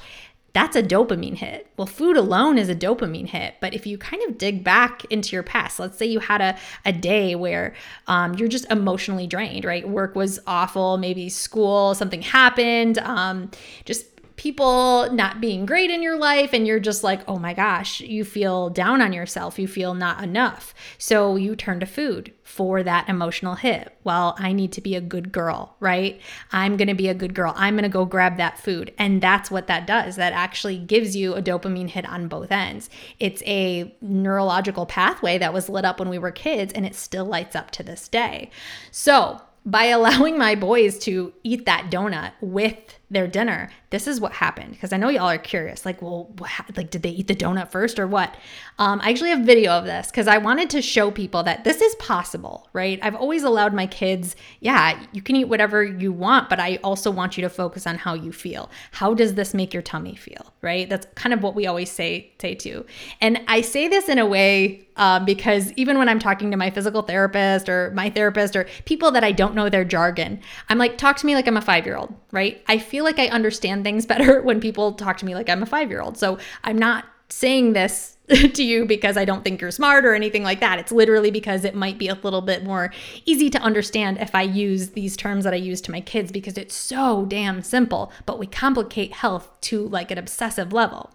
that's 0.54 0.76
a 0.76 0.84
dopamine 0.84 1.36
hit. 1.36 1.68
Well, 1.78 1.88
food 1.88 2.18
alone 2.18 2.58
is 2.58 2.70
a 2.70 2.76
dopamine 2.76 3.28
hit. 3.28 3.56
But 3.62 3.74
if 3.74 3.86
you 3.86 3.98
kind 3.98 4.22
of 4.28 4.38
dig 4.38 4.64
back 4.64 5.06
into 5.06 5.36
your 5.36 5.44
past, 5.44 5.80
let's 5.80 5.98
say 5.98 6.06
you 6.06 6.20
had 6.20 6.42
a, 6.42 6.58
a 6.86 6.92
day 6.92 7.36
where 7.36 7.76
um, 8.08 8.34
you're 8.36 8.48
just 8.48 8.70
emotionally 8.72 9.28
drained, 9.28 9.66
right? 9.66 9.88
Work 9.88 10.16
was 10.16 10.40
awful, 10.48 10.98
maybe 10.98 11.30
school, 11.30 11.94
something 11.96 12.22
happened, 12.22 12.98
um, 13.00 13.52
just 13.86 14.06
people 14.40 15.12
not 15.12 15.42
being 15.42 15.66
great 15.66 15.90
in 15.90 16.02
your 16.02 16.18
life 16.18 16.54
and 16.54 16.66
you're 16.66 16.80
just 16.80 17.04
like, 17.04 17.20
oh 17.28 17.38
my 17.38 17.54
gosh, 17.54 18.00
you 18.00 18.24
feel 18.24 18.70
down 18.70 19.02
on 19.02 19.12
yourself, 19.12 19.60
you 19.60 19.68
feel 19.68 19.94
not 19.94 20.24
enough. 20.24 20.74
So 20.98 21.36
you 21.36 21.58
turn 21.58 21.82
to 21.82 21.86
food 21.86 22.32
for 22.42 22.82
that 22.82 23.10
emotional 23.10 23.56
hit. 23.56 23.94
Well, 24.06 24.38
I 24.40 24.54
need 24.54 24.72
to 24.72 24.82
be 24.82 24.96
a 24.96 25.02
good 25.02 25.34
girl, 25.34 25.76
right? 25.82 26.22
I'm 26.54 26.78
going 26.78 26.88
to 26.88 26.94
be 26.94 27.10
a 27.10 27.14
good 27.14 27.34
girl. 27.34 27.54
I'm 27.58 27.74
going 27.74 27.84
to 27.84 27.90
go 27.90 28.06
grab 28.06 28.38
that 28.38 28.58
food. 28.58 28.94
And 28.98 29.22
that's 29.22 29.52
what 29.52 29.68
that 29.68 29.86
does. 29.86 30.16
That 30.16 30.32
actually 30.32 30.78
gives 30.78 31.18
you 31.18 31.34
a 31.34 31.42
dopamine 31.42 31.90
hit 31.90 32.08
on 32.08 32.30
both 32.30 32.50
ends. 32.50 32.90
It's 33.20 33.44
a 33.44 33.94
neurological 34.00 34.86
pathway 34.86 35.38
that 35.38 35.54
was 35.54 35.68
lit 35.68 35.84
up 35.84 36.00
when 36.00 36.08
we 36.08 36.18
were 36.18 36.32
kids 36.32 36.72
and 36.72 36.86
it 36.86 36.96
still 36.96 37.26
lights 37.26 37.58
up 37.58 37.72
to 37.72 37.84
this 37.84 38.08
day. 38.08 38.52
So, 38.90 39.42
by 39.66 39.86
allowing 39.88 40.38
my 40.38 40.56
boys 40.56 40.98
to 41.00 41.34
eat 41.44 41.66
that 41.66 41.92
donut 41.92 42.32
with 42.40 42.99
their 43.12 43.28
dinner, 43.28 43.70
this 43.90 44.08
is 44.08 44.22
what 44.22 44.34
happened. 44.34 44.72
Because 44.72 44.94
I 44.94 44.98
know 44.98 45.10
y'all 45.10 45.30
are 45.30 45.38
curious, 45.38 45.86
like, 45.86 46.02
well, 46.02 46.30
what, 46.38 46.52
like, 46.78 46.92
did 46.92 47.02
they 47.02 47.10
eat 47.10 47.28
the 47.28 47.36
donut 47.36 47.72
first 47.72 48.00
or 48.00 48.08
what? 48.08 48.36
Um, 48.78 49.02
I 49.02 49.10
actually 49.10 49.32
have 49.32 49.42
video 49.42 49.72
of 49.72 49.86
this 49.86 50.08
because 50.08 50.28
I 50.28 50.38
wanted 50.38 50.70
to 50.72 50.82
show 50.82 51.10
people 51.12 51.44
that 51.44 51.64
this 51.64 51.82
is 51.82 51.96
possible, 51.96 52.70
right? 52.74 53.00
I've 53.02 53.16
always 53.16 53.44
allowed 53.44 53.74
my 53.74 53.88
kids, 53.88 54.36
yeah, 54.60 55.04
you 55.12 55.22
can 55.22 55.36
eat 55.36 55.46
whatever 55.46 55.84
you 55.84 56.12
want, 56.12 56.50
but 56.50 56.60
I 56.60 56.80
also 56.84 57.10
want 57.10 57.38
you 57.38 57.42
to 57.42 57.50
focus 57.50 57.88
on 57.88 57.98
how 57.98 58.14
you 58.14 58.32
feel. 58.32 58.70
How 58.92 59.14
does 59.14 59.34
this 59.34 59.54
make 59.54 59.74
your 59.74 59.84
tummy 59.84 60.16
feel, 60.16 60.54
right? 60.62 60.88
That's 60.90 61.08
kind 61.16 61.34
of 61.34 61.42
what 61.42 61.56
we 61.56 61.66
always 61.68 61.92
say 61.92 62.32
say 62.40 62.56
too. 62.56 62.86
And 63.22 63.42
I 63.48 63.62
say 63.62 63.88
this 63.88 64.08
in 64.08 64.20
a 64.20 64.26
way 64.26 64.88
um, 65.00 65.24
because 65.24 65.72
even 65.74 65.98
when 65.98 66.10
I'm 66.10 66.20
talking 66.20 66.52
to 66.52 66.58
my 66.58 66.70
physical 66.70 67.02
therapist 67.02 67.70
or 67.70 67.92
my 67.92 68.10
therapist 68.10 68.56
or 68.56 68.68
people 68.84 69.12
that 69.12 69.24
I 69.24 69.32
don't 69.32 69.56
know 69.56 69.70
their 69.70 69.86
jargon, 69.86 70.42
I'm 70.68 70.78
like, 70.78 70.98
talk 70.98 71.16
to 71.18 71.26
me 71.26 71.36
like 71.36 71.48
I'm 71.48 71.58
a 71.58 71.62
five 71.62 71.86
year 71.86 71.96
old, 71.96 72.14
right? 72.32 72.62
I 72.68 72.78
feel 72.80 72.99
feel 73.00 73.06
like 73.06 73.20
I 73.20 73.28
understand 73.28 73.86
things 73.86 74.06
better 74.14 74.42
when 74.42 74.60
people 74.60 74.92
talk 74.92 75.18
to 75.20 75.26
me 75.26 75.34
like 75.34 75.50
I'm 75.50 75.64
a 75.64 75.66
five 75.66 75.90
year 75.90 76.02
old. 76.02 76.18
So 76.18 76.38
I'm 76.66 76.78
not 76.78 77.06
saying 77.30 77.72
this 77.72 78.18
to 78.28 78.62
you 78.62 78.86
because 78.86 79.16
I 79.16 79.24
don't 79.24 79.42
think 79.42 79.62
you're 79.62 79.72
smart 79.72 80.04
or 80.04 80.14
anything 80.14 80.44
like 80.44 80.60
that. 80.60 80.80
It's 80.80 80.92
literally 80.92 81.32
because 81.32 81.64
it 81.64 81.76
might 81.76 81.98
be 81.98 82.10
a 82.10 82.16
little 82.16 82.42
bit 82.42 82.66
more 82.66 82.92
easy 83.26 83.50
to 83.52 83.60
understand 83.60 84.18
if 84.18 84.36
I 84.36 84.42
use 84.42 84.90
these 84.90 85.16
terms 85.16 85.46
that 85.46 85.54
I 85.54 85.58
use 85.58 85.80
to 85.82 85.92
my 85.92 86.02
kids 86.02 86.34
because 86.34 86.58
it's 86.58 86.76
so 86.76 87.26
damn 87.26 87.62
simple, 87.62 88.12
but 88.26 88.38
we 88.38 88.48
complicate 88.48 89.14
health 89.14 89.50
to 89.62 89.88
like 89.88 90.12
an 90.12 90.18
obsessive 90.18 90.74
level. 90.74 91.10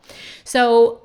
So 0.45 1.03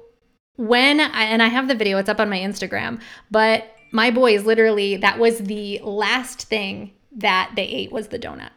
when 0.55 1.01
I, 1.01 1.23
and 1.23 1.43
I 1.43 1.47
have 1.47 1.67
the 1.67 1.75
video, 1.75 1.97
it's 1.97 2.09
up 2.09 2.21
on 2.21 2.29
my 2.29 2.39
Instagram, 2.39 3.01
but 3.29 3.75
my 3.91 4.11
boys 4.11 4.45
literally, 4.45 4.95
that 4.95 5.19
was 5.19 5.39
the 5.39 5.79
last 5.83 6.43
thing 6.43 6.93
that 7.11 7.51
they 7.57 7.65
ate 7.65 7.91
was 7.91 8.07
the 8.07 8.19
donut. 8.19 8.51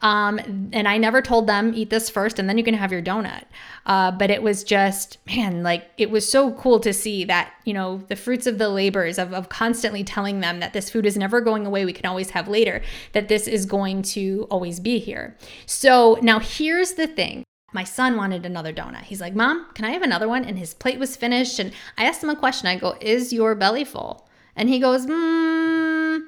Um, 0.00 0.70
and 0.72 0.88
I 0.88 0.98
never 0.98 1.22
told 1.22 1.46
them 1.46 1.72
eat 1.74 1.90
this 1.90 2.10
first 2.10 2.38
and 2.38 2.48
then 2.48 2.58
you 2.58 2.64
can 2.64 2.74
have 2.74 2.92
your 2.92 3.02
donut. 3.02 3.44
Uh, 3.86 4.10
but 4.10 4.30
it 4.30 4.42
was 4.42 4.64
just, 4.64 5.18
man, 5.26 5.62
like 5.62 5.90
it 5.98 6.10
was 6.10 6.28
so 6.28 6.52
cool 6.52 6.80
to 6.80 6.92
see 6.92 7.24
that, 7.24 7.52
you 7.64 7.74
know, 7.74 8.02
the 8.08 8.16
fruits 8.16 8.46
of 8.46 8.58
the 8.58 8.68
labors 8.68 9.18
of, 9.18 9.32
of 9.32 9.48
constantly 9.48 10.02
telling 10.04 10.40
them 10.40 10.60
that 10.60 10.72
this 10.72 10.90
food 10.90 11.06
is 11.06 11.16
never 11.16 11.40
going 11.40 11.66
away. 11.66 11.84
We 11.84 11.92
can 11.92 12.06
always 12.06 12.30
have 12.30 12.48
later, 12.48 12.82
that 13.12 13.28
this 13.28 13.46
is 13.46 13.66
going 13.66 14.02
to 14.02 14.46
always 14.50 14.80
be 14.80 14.98
here. 14.98 15.36
So 15.66 16.18
now 16.22 16.38
here's 16.38 16.94
the 16.94 17.06
thing 17.06 17.44
my 17.72 17.84
son 17.84 18.16
wanted 18.16 18.44
another 18.44 18.72
donut. 18.72 19.04
He's 19.04 19.20
like, 19.20 19.34
Mom, 19.34 19.66
can 19.74 19.84
I 19.84 19.90
have 19.90 20.02
another 20.02 20.28
one? 20.28 20.44
And 20.44 20.58
his 20.58 20.74
plate 20.74 20.98
was 20.98 21.16
finished. 21.16 21.58
And 21.58 21.72
I 21.96 22.04
asked 22.04 22.22
him 22.22 22.30
a 22.30 22.36
question. 22.36 22.68
I 22.68 22.76
go, 22.76 22.96
Is 23.00 23.32
your 23.32 23.54
belly 23.54 23.84
full? 23.84 24.28
And 24.54 24.68
he 24.68 24.78
goes, 24.78 25.06
Hmm, 25.08 26.18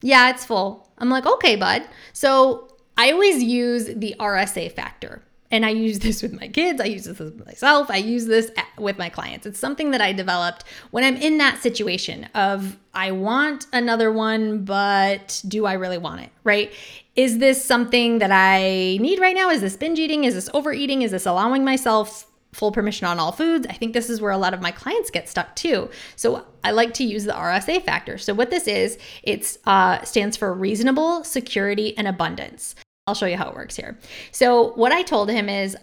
yeah, 0.00 0.30
it's 0.30 0.44
full. 0.44 0.88
I'm 0.98 1.10
like, 1.10 1.26
Okay, 1.26 1.56
bud. 1.56 1.82
So 2.12 2.65
I 2.96 3.12
always 3.12 3.42
use 3.42 3.86
the 3.86 4.14
RSA 4.18 4.72
factor. 4.72 5.22
And 5.50 5.64
I 5.64 5.70
use 5.70 6.00
this 6.00 6.22
with 6.22 6.32
my 6.32 6.48
kids. 6.48 6.80
I 6.80 6.86
use 6.86 7.04
this 7.04 7.18
with 7.18 7.44
myself. 7.46 7.90
I 7.90 7.96
use 7.96 8.26
this 8.26 8.50
with 8.78 8.98
my 8.98 9.08
clients. 9.08 9.46
It's 9.46 9.58
something 9.58 9.92
that 9.92 10.00
I 10.00 10.12
developed 10.12 10.64
when 10.90 11.04
I'm 11.04 11.16
in 11.16 11.38
that 11.38 11.62
situation 11.62 12.24
of 12.34 12.76
I 12.94 13.12
want 13.12 13.66
another 13.72 14.10
one, 14.10 14.64
but 14.64 15.40
do 15.46 15.66
I 15.66 15.74
really 15.74 15.98
want 15.98 16.22
it? 16.22 16.30
Right? 16.44 16.72
Is 17.14 17.38
this 17.38 17.64
something 17.64 18.18
that 18.18 18.32
I 18.32 18.98
need 19.00 19.20
right 19.20 19.36
now? 19.36 19.50
Is 19.50 19.60
this 19.60 19.76
binge 19.76 19.98
eating? 19.98 20.24
Is 20.24 20.34
this 20.34 20.50
overeating? 20.52 21.02
Is 21.02 21.12
this 21.12 21.26
allowing 21.26 21.64
myself 21.64 22.26
full 22.52 22.72
permission 22.72 23.06
on 23.06 23.18
all 23.18 23.32
foods? 23.32 23.66
I 23.68 23.74
think 23.74 23.92
this 23.92 24.10
is 24.10 24.20
where 24.20 24.32
a 24.32 24.38
lot 24.38 24.54
of 24.54 24.60
my 24.60 24.72
clients 24.72 25.10
get 25.10 25.28
stuck 25.28 25.54
too. 25.54 25.90
So 26.16 26.44
I 26.64 26.72
like 26.72 26.94
to 26.94 27.04
use 27.04 27.24
the 27.24 27.32
RSA 27.32 27.84
factor. 27.84 28.18
So 28.18 28.34
what 28.34 28.50
this 28.50 28.66
is, 28.66 28.98
it 29.22 29.58
uh, 29.66 30.02
stands 30.02 30.36
for 30.36 30.52
reasonable, 30.52 31.22
security, 31.22 31.96
and 31.96 32.08
abundance. 32.08 32.74
I'll 33.06 33.14
show 33.14 33.26
you 33.26 33.36
how 33.36 33.48
it 33.48 33.54
works 33.54 33.76
here. 33.76 33.96
So, 34.32 34.72
what 34.72 34.90
I 34.90 35.02
told 35.02 35.30
him 35.30 35.48
is, 35.48 35.76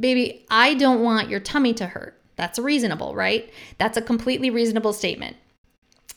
baby, 0.00 0.46
I 0.50 0.72
don't 0.74 1.02
want 1.02 1.28
your 1.28 1.40
tummy 1.40 1.74
to 1.74 1.86
hurt. 1.86 2.18
That's 2.36 2.58
reasonable, 2.58 3.14
right? 3.14 3.52
That's 3.76 3.98
a 3.98 4.02
completely 4.02 4.48
reasonable 4.48 4.94
statement. 4.94 5.36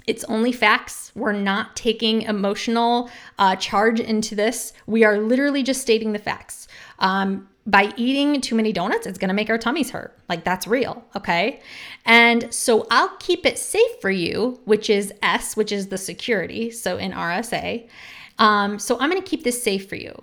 It's 0.07 0.23
only 0.25 0.53
facts. 0.53 1.11
We're 1.13 1.33
not 1.33 1.75
taking 1.75 2.21
emotional 2.21 3.09
uh, 3.37 3.57
charge 3.57 3.99
into 3.99 4.35
this. 4.35 4.71
We 4.85 5.03
are 5.03 5.17
literally 5.17 5.61
just 5.61 5.81
stating 5.81 6.13
the 6.13 6.19
facts. 6.19 6.67
Um, 6.99 7.49
by 7.67 7.91
eating 7.97 8.39
too 8.41 8.55
many 8.55 8.71
donuts, 8.71 9.07
it's 9.07 9.17
gonna 9.17 9.33
make 9.33 9.49
our 9.49 9.57
tummies 9.57 9.89
hurt. 9.89 10.17
Like 10.29 10.43
that's 10.43 10.67
real, 10.67 11.03
okay? 11.15 11.59
And 12.05 12.53
so 12.53 12.85
I'll 12.91 13.15
keep 13.17 13.45
it 13.45 13.57
safe 13.57 13.99
for 13.99 14.11
you, 14.11 14.61
which 14.65 14.89
is 14.89 15.11
S, 15.21 15.57
which 15.57 15.71
is 15.71 15.87
the 15.87 15.97
security. 15.97 16.69
So 16.69 16.97
in 16.97 17.11
RSA. 17.11 17.89
Um, 18.37 18.77
so 18.79 18.97
I'm 18.99 19.09
gonna 19.09 19.21
keep 19.21 19.43
this 19.43 19.61
safe 19.61 19.89
for 19.89 19.95
you. 19.95 20.13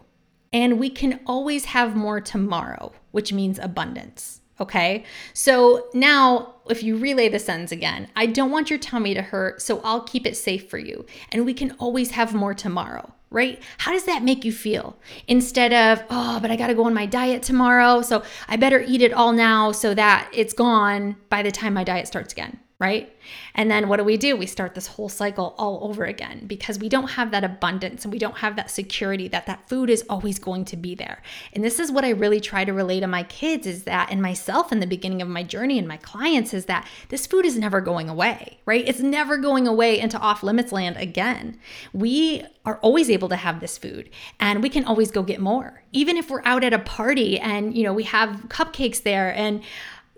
And 0.53 0.79
we 0.79 0.91
can 0.91 1.21
always 1.27 1.67
have 1.67 1.97
more 1.97 2.21
tomorrow, 2.21 2.93
which 3.11 3.33
means 3.33 3.59
abundance. 3.59 4.41
Okay. 4.61 5.05
So 5.33 5.87
now, 5.93 6.55
if 6.69 6.83
you 6.83 6.97
relay 6.97 7.29
the 7.29 7.39
sentence 7.39 7.73
again, 7.73 8.09
I 8.15 8.27
don't 8.27 8.51
want 8.51 8.71
your 8.71 8.79
tummy 8.79 9.15
to 9.15 9.23
hurt, 9.23 9.61
so 9.61 9.81
I'll 9.83 10.03
keep 10.03 10.27
it 10.27 10.37
safe 10.37 10.69
for 10.69 10.79
you. 10.79 11.05
And 11.31 11.45
we 11.45 11.55
can 11.55 11.73
always 11.79 12.13
have 12.13 12.33
more 12.35 12.55
tomorrow, 12.55 13.13
right? 13.31 13.61
How 13.79 13.93
does 13.93 14.05
that 14.05 14.23
make 14.23 14.45
you 14.45 14.53
feel? 14.53 14.97
Instead 15.27 15.73
of, 15.73 16.05
oh, 16.11 16.39
but 16.41 16.51
I 16.53 16.57
got 16.57 16.69
to 16.69 16.75
go 16.75 16.85
on 16.85 16.95
my 16.95 17.07
diet 17.07 17.43
tomorrow, 17.43 18.03
so 18.03 18.23
I 18.47 18.57
better 18.57 18.85
eat 18.87 19.03
it 19.03 19.13
all 19.13 19.33
now 19.33 19.73
so 19.73 19.95
that 19.95 20.31
it's 20.33 20.53
gone 20.53 21.17
by 21.29 21.43
the 21.43 21.51
time 21.51 21.75
my 21.75 21.83
diet 21.83 22.07
starts 22.07 22.33
again, 22.33 22.61
right? 22.83 23.15
And 23.55 23.71
then 23.71 23.89
what 23.89 23.99
do 23.99 24.05
we 24.05 24.17
do? 24.17 24.37
We 24.37 24.47
start 24.47 24.75
this 24.75 24.89
whole 24.89 25.09
cycle 25.09 25.55
all 25.57 25.79
over 25.89 26.05
again 26.05 26.47
because 26.49 26.81
we 26.81 26.89
don't 26.89 27.11
have 27.11 27.31
that 27.31 27.45
abundance 27.45 28.05
and 28.05 28.12
we 28.12 28.19
don't 28.19 28.39
have 28.39 28.57
that 28.57 28.73
security 28.73 29.29
that 29.29 29.47
that 29.47 29.69
food 29.69 29.89
is 29.89 30.05
always 30.11 30.41
going 30.41 30.65
to 30.65 30.77
be 30.77 30.97
there. 30.97 31.23
And 31.53 31.62
this 31.62 31.79
is 31.79 31.93
what 31.93 32.05
I 32.05 32.11
really 32.11 32.41
try 32.41 32.65
to 32.65 32.73
relay 32.73 32.99
to 32.99 33.07
my 33.07 33.23
kids 33.23 33.69
is 33.69 33.85
that 33.85 34.11
and 34.11 34.21
myself 34.21 34.73
in 34.73 34.81
the 34.81 34.89
beginning 34.89 35.23
of 35.23 35.29
my 35.29 35.45
journey 35.45 35.79
and 35.79 35.87
my 35.87 35.99
clients 35.99 36.53
is 36.53 36.65
that 36.65 36.89
this 37.09 37.25
food 37.25 37.47
is 37.47 37.57
never 37.57 37.81
going 37.81 38.09
away, 38.09 38.59
right? 38.67 38.85
It's 38.85 38.99
never 38.99 39.37
going 39.37 39.69
away 39.69 40.01
into 40.01 40.19
off 40.19 40.43
limits 40.43 40.73
land 40.73 40.97
again. 40.97 41.61
We 41.93 42.45
are 42.65 42.79
always 42.79 43.11
able 43.11 43.29
to 43.29 43.37
have 43.37 43.61
this 43.61 43.79
food 43.79 44.11
and 44.41 44.61
we 44.61 44.69
can 44.69 44.85
always 44.85 45.12
go 45.12 45.23
get 45.23 45.41
more. 45.41 45.85
Even 45.93 46.17
if 46.17 46.31
we're 46.31 46.45
out 46.45 46.65
at 46.65 46.73
a 46.73 46.81
party 46.81 47.39
and 47.39 47.77
you 47.77 47.85
know 47.85 47.93
we 47.93 48.05
have 48.05 48.47
cupcakes 48.49 49.05
there 49.05 49.33
and 49.37 49.62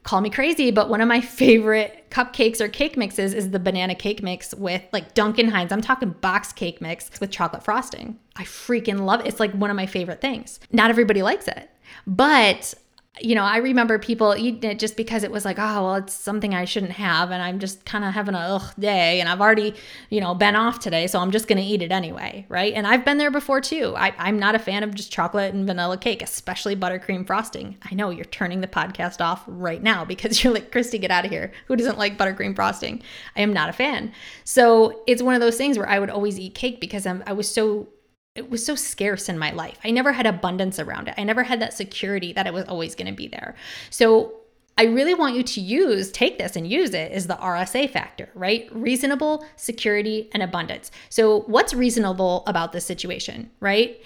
call 0.05 0.21
me 0.21 0.31
crazy, 0.31 0.71
but 0.71 0.89
one 0.89 1.01
of 1.01 1.09
my 1.09 1.21
favorite 1.21 2.07
cupcakes 2.11 2.61
or 2.61 2.69
cake 2.69 2.97
mixes 2.97 3.35
is 3.35 3.51
the 3.51 3.59
banana 3.59 3.95
cake 3.95 4.23
mix 4.23 4.55
with 4.55 4.83
like 4.93 5.15
Duncan 5.15 5.49
Hines. 5.49 5.73
I'm 5.73 5.81
talking 5.81 6.11
box 6.11 6.53
cake 6.53 6.81
mix 6.81 7.11
with 7.21 7.31
chocolate 7.31 7.65
frosting. 7.65 8.19
I 8.37 8.45
freaking 8.45 9.01
love 9.01 9.21
it. 9.21 9.27
It's 9.27 9.41
like 9.41 9.53
one 9.53 9.71
of 9.71 9.77
my 9.77 9.87
favorite 9.87 10.21
things. 10.21 10.61
Not 10.71 10.91
everybody 10.91 11.23
likes 11.23 11.49
it, 11.49 11.71
but 12.07 12.75
you 13.21 13.37
know, 13.37 13.45
I 13.45 13.59
remember 13.59 13.97
people 14.01 14.35
eating 14.37 14.69
it 14.69 14.81
just 14.81 14.97
because 14.97 15.23
it 15.23 15.31
was 15.31 15.45
like, 15.45 15.57
oh, 15.57 15.85
well, 15.85 15.95
it's 15.95 16.13
something 16.13 16.53
I 16.53 16.65
shouldn't 16.65 16.93
have. 16.93 17.31
And 17.31 17.41
I'm 17.41 17.61
just 17.61 17.85
kind 17.85 18.05
of 18.05 18.13
having 18.13 18.35
a 18.35 18.39
ugh 18.39 18.75
day. 18.77 19.21
And 19.21 19.29
I've 19.29 19.41
already, 19.41 19.75
you 20.11 20.21
know, 20.21 20.35
been 20.35 20.57
off 20.57 20.81
today. 20.81 21.07
So 21.07 21.21
I'm 21.21 21.31
just 21.31 21.47
going 21.47 21.59
to 21.59 21.65
eat 21.65 21.81
it 21.81 21.93
anyway. 21.93 22.45
Right. 22.49 22.75
And 22.75 22.89
I've 22.89 23.05
been 23.05 23.19
there 23.19 23.31
before 23.31 23.61
too. 23.61 23.95
I, 23.97 24.13
I'm 24.19 24.41
not 24.41 24.57
a 24.57 24.59
fan 24.59 24.83
of 24.83 24.95
just 24.97 25.13
chocolate 25.13 25.55
and 25.55 25.65
vanilla 25.65 25.97
cake, 25.97 26.23
especially 26.23 26.75
buttercream 26.75 27.25
frosting. 27.25 27.77
I 27.89 27.95
know 27.95 28.11
you're 28.11 28.25
turning 28.25 28.61
the 28.61 28.67
podcast 28.67 29.21
off 29.21 29.45
right 29.47 29.83
now 29.83 30.05
because 30.05 30.43
you're 30.45 30.53
like, 30.53 30.73
Christy, 30.73 30.99
get 30.99 31.13
out 31.13 31.25
of 31.25 31.31
here. 31.31 31.53
Who 31.67 31.77
doesn't 31.77 31.99
like 31.99 32.19
buttercream 32.19 32.57
frosting? 32.57 33.01
I 33.37 33.43
am 33.43 33.53
not 33.53 33.69
a 33.69 33.73
fan. 33.73 34.13
So 34.43 35.05
it's 35.07 35.23
one 35.23 35.37
of 35.37 35.41
those 35.41 35.57
things 35.57 35.79
where 35.79 35.89
I 35.89 36.01
would 36.01 36.11
always 36.11 36.37
eat 36.41 36.57
cake 36.57 36.81
because 36.81 37.07
I'm, 37.07 37.23
I 37.29 37.33
was 37.33 37.49
so 37.49 37.89
it 38.35 38.51
was 38.51 38.65
so 38.67 38.75
scarce 38.75 39.29
in 39.29 39.39
my 39.39 39.53
life. 39.53 39.79
I 39.85 39.91
never 39.93 40.13
had 40.13 40.27
abundance 40.27 40.81
around 40.81 41.09
it. 41.09 41.15
I 41.17 41.23
never 41.23 41.45
had 41.45 41.61
that 41.61 41.73
security 41.73 42.33
that 42.33 42.47
it 42.47 42.53
was 42.53 42.65
always 42.65 42.95
going 42.95 43.07
to 43.07 43.13
be 43.13 43.29
there. 43.29 43.55
So 43.91 44.35
I 44.77 44.87
really 44.87 45.15
want 45.15 45.37
you 45.37 45.45
to 45.45 45.61
use, 45.61 46.11
take 46.11 46.39
this 46.39 46.57
and 46.57 46.69
use 46.69 46.95
it 46.95 47.13
is 47.13 47.29
the 47.29 47.37
RSA 47.37 47.91
factor, 47.91 48.29
right? 48.35 48.69
Reasonable, 48.73 49.47
security, 49.55 50.29
and 50.33 50.43
abundance. 50.43 50.91
So, 51.11 51.43
what's 51.43 51.73
reasonable 51.73 52.43
about 52.49 52.73
this 52.73 52.85
situation, 52.85 53.53
right? 53.61 54.01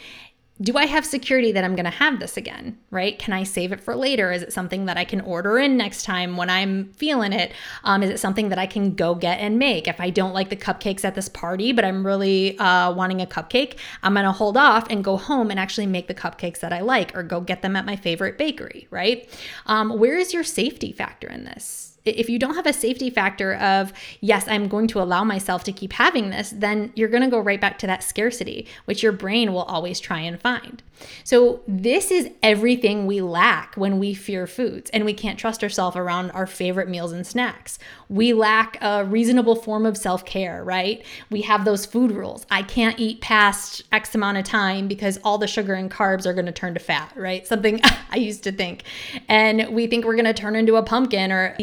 Do 0.60 0.76
I 0.76 0.86
have 0.86 1.06
security 1.06 1.52
that 1.52 1.62
I'm 1.62 1.76
going 1.76 1.84
to 1.84 1.90
have 1.90 2.18
this 2.18 2.36
again, 2.36 2.78
right? 2.90 3.16
Can 3.18 3.32
I 3.32 3.44
save 3.44 3.70
it 3.70 3.80
for 3.80 3.94
later? 3.94 4.32
Is 4.32 4.42
it 4.42 4.52
something 4.52 4.86
that 4.86 4.96
I 4.96 5.04
can 5.04 5.20
order 5.20 5.58
in 5.58 5.76
next 5.76 6.02
time 6.02 6.36
when 6.36 6.50
I'm 6.50 6.92
feeling 6.94 7.32
it? 7.32 7.52
Um, 7.84 8.02
is 8.02 8.10
it 8.10 8.18
something 8.18 8.48
that 8.48 8.58
I 8.58 8.66
can 8.66 8.94
go 8.94 9.14
get 9.14 9.38
and 9.38 9.58
make? 9.58 9.86
If 9.86 10.00
I 10.00 10.10
don't 10.10 10.32
like 10.32 10.48
the 10.48 10.56
cupcakes 10.56 11.04
at 11.04 11.14
this 11.14 11.28
party, 11.28 11.72
but 11.72 11.84
I'm 11.84 12.04
really 12.04 12.58
uh, 12.58 12.92
wanting 12.92 13.22
a 13.22 13.26
cupcake, 13.26 13.78
I'm 14.02 14.14
going 14.14 14.24
to 14.24 14.32
hold 14.32 14.56
off 14.56 14.88
and 14.90 15.04
go 15.04 15.16
home 15.16 15.50
and 15.50 15.60
actually 15.60 15.86
make 15.86 16.08
the 16.08 16.14
cupcakes 16.14 16.58
that 16.60 16.72
I 16.72 16.80
like 16.80 17.16
or 17.16 17.22
go 17.22 17.40
get 17.40 17.62
them 17.62 17.76
at 17.76 17.86
my 17.86 17.94
favorite 17.94 18.36
bakery, 18.36 18.88
right? 18.90 19.28
Um, 19.66 19.98
where 19.98 20.18
is 20.18 20.34
your 20.34 20.44
safety 20.44 20.90
factor 20.90 21.28
in 21.28 21.44
this? 21.44 21.97
If 22.04 22.30
you 22.30 22.38
don't 22.38 22.54
have 22.54 22.66
a 22.66 22.72
safety 22.72 23.10
factor 23.10 23.54
of, 23.54 23.92
yes, 24.20 24.46
I'm 24.48 24.68
going 24.68 24.88
to 24.88 25.00
allow 25.00 25.24
myself 25.24 25.64
to 25.64 25.72
keep 25.72 25.92
having 25.92 26.30
this, 26.30 26.50
then 26.50 26.92
you're 26.94 27.08
going 27.08 27.22
to 27.22 27.30
go 27.30 27.40
right 27.40 27.60
back 27.60 27.78
to 27.80 27.86
that 27.86 28.02
scarcity, 28.02 28.66
which 28.84 29.02
your 29.02 29.12
brain 29.12 29.52
will 29.52 29.62
always 29.62 30.00
try 30.00 30.20
and 30.20 30.40
find. 30.40 30.82
So, 31.22 31.60
this 31.68 32.10
is 32.10 32.30
everything 32.42 33.06
we 33.06 33.20
lack 33.20 33.76
when 33.76 33.98
we 33.98 34.14
fear 34.14 34.46
foods 34.46 34.90
and 34.90 35.04
we 35.04 35.14
can't 35.14 35.38
trust 35.38 35.62
ourselves 35.62 35.96
around 35.96 36.30
our 36.32 36.46
favorite 36.46 36.88
meals 36.88 37.12
and 37.12 37.26
snacks. 37.26 37.78
We 38.08 38.32
lack 38.32 38.78
a 38.80 39.04
reasonable 39.04 39.54
form 39.54 39.86
of 39.86 39.96
self 39.96 40.24
care, 40.24 40.64
right? 40.64 41.04
We 41.30 41.42
have 41.42 41.64
those 41.64 41.86
food 41.86 42.10
rules. 42.10 42.46
I 42.50 42.62
can't 42.62 42.98
eat 42.98 43.20
past 43.20 43.82
X 43.92 44.14
amount 44.14 44.38
of 44.38 44.44
time 44.44 44.88
because 44.88 45.18
all 45.22 45.38
the 45.38 45.46
sugar 45.46 45.74
and 45.74 45.90
carbs 45.90 46.26
are 46.26 46.34
going 46.34 46.46
to 46.46 46.52
turn 46.52 46.74
to 46.74 46.80
fat, 46.80 47.12
right? 47.14 47.46
Something 47.46 47.80
I 48.10 48.16
used 48.16 48.42
to 48.44 48.52
think. 48.52 48.82
And 49.28 49.68
we 49.68 49.86
think 49.86 50.04
we're 50.04 50.16
going 50.16 50.24
to 50.24 50.34
turn 50.34 50.56
into 50.56 50.76
a 50.76 50.82
pumpkin 50.82 51.30
or 51.30 51.54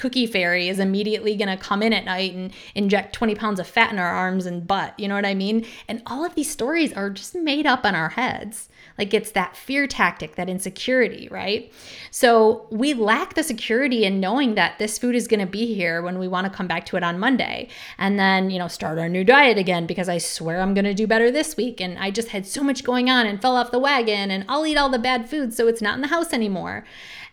cookie 0.00 0.26
fairy 0.26 0.68
is 0.68 0.78
immediately 0.78 1.36
going 1.36 1.48
to 1.48 1.62
come 1.62 1.82
in 1.82 1.92
at 1.92 2.06
night 2.06 2.34
and 2.34 2.52
inject 2.74 3.12
20 3.12 3.34
pounds 3.34 3.60
of 3.60 3.66
fat 3.66 3.92
in 3.92 3.98
our 3.98 4.08
arms 4.08 4.46
and 4.46 4.66
butt. 4.66 4.98
You 4.98 5.08
know 5.08 5.14
what 5.14 5.26
I 5.26 5.34
mean? 5.34 5.66
And 5.88 6.02
all 6.06 6.24
of 6.24 6.34
these 6.34 6.50
stories 6.50 6.92
are 6.94 7.10
just 7.10 7.34
made 7.34 7.66
up 7.66 7.84
in 7.84 7.94
our 7.94 8.08
heads. 8.08 8.70
Like 8.96 9.14
it's 9.14 9.30
that 9.32 9.56
fear 9.56 9.86
tactic, 9.86 10.36
that 10.36 10.48
insecurity, 10.48 11.28
right? 11.30 11.72
So 12.10 12.66
we 12.70 12.94
lack 12.94 13.34
the 13.34 13.42
security 13.42 14.04
in 14.04 14.20
knowing 14.20 14.54
that 14.56 14.78
this 14.78 14.98
food 14.98 15.14
is 15.14 15.28
going 15.28 15.40
to 15.40 15.46
be 15.46 15.74
here 15.74 16.02
when 16.02 16.18
we 16.18 16.28
want 16.28 16.46
to 16.46 16.52
come 16.52 16.66
back 16.66 16.86
to 16.86 16.96
it 16.96 17.02
on 17.02 17.18
Monday 17.18 17.68
and 17.98 18.18
then, 18.18 18.50
you 18.50 18.58
know, 18.58 18.68
start 18.68 18.98
our 18.98 19.08
new 19.08 19.24
diet 19.24 19.58
again 19.58 19.86
because 19.86 20.08
I 20.08 20.18
swear 20.18 20.60
I'm 20.60 20.74
going 20.74 20.84
to 20.84 20.94
do 20.94 21.06
better 21.06 21.30
this 21.30 21.56
week. 21.56 21.80
And 21.80 21.98
I 21.98 22.10
just 22.10 22.28
had 22.28 22.46
so 22.46 22.62
much 22.62 22.84
going 22.84 23.10
on 23.10 23.26
and 23.26 23.40
fell 23.40 23.56
off 23.56 23.70
the 23.70 23.78
wagon 23.78 24.30
and 24.30 24.44
I'll 24.48 24.66
eat 24.66 24.76
all 24.76 24.88
the 24.88 24.98
bad 24.98 25.28
food 25.28 25.52
so 25.54 25.66
it's 25.68 25.82
not 25.82 25.94
in 25.94 26.00
the 26.00 26.08
house 26.08 26.32
anymore. 26.32 26.84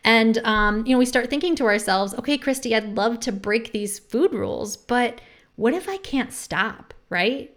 And, 0.07 0.37
um, 0.45 0.85
you 0.85 0.93
know, 0.93 0.99
we 0.99 1.05
start 1.05 1.29
thinking 1.29 1.53
to 1.57 1.65
ourselves, 1.65 2.13
okay, 2.13 2.37
Christy, 2.37 2.73
I'd 2.73 2.95
love 2.95 3.19
to 3.19 3.31
break 3.33 3.73
these 3.73 3.99
food 3.99 4.33
rules, 4.33 4.77
but 4.77 5.19
what 5.57 5.73
if 5.73 5.89
I 5.89 5.97
can't 5.97 6.31
stop, 6.31 6.93
right? 7.09 7.53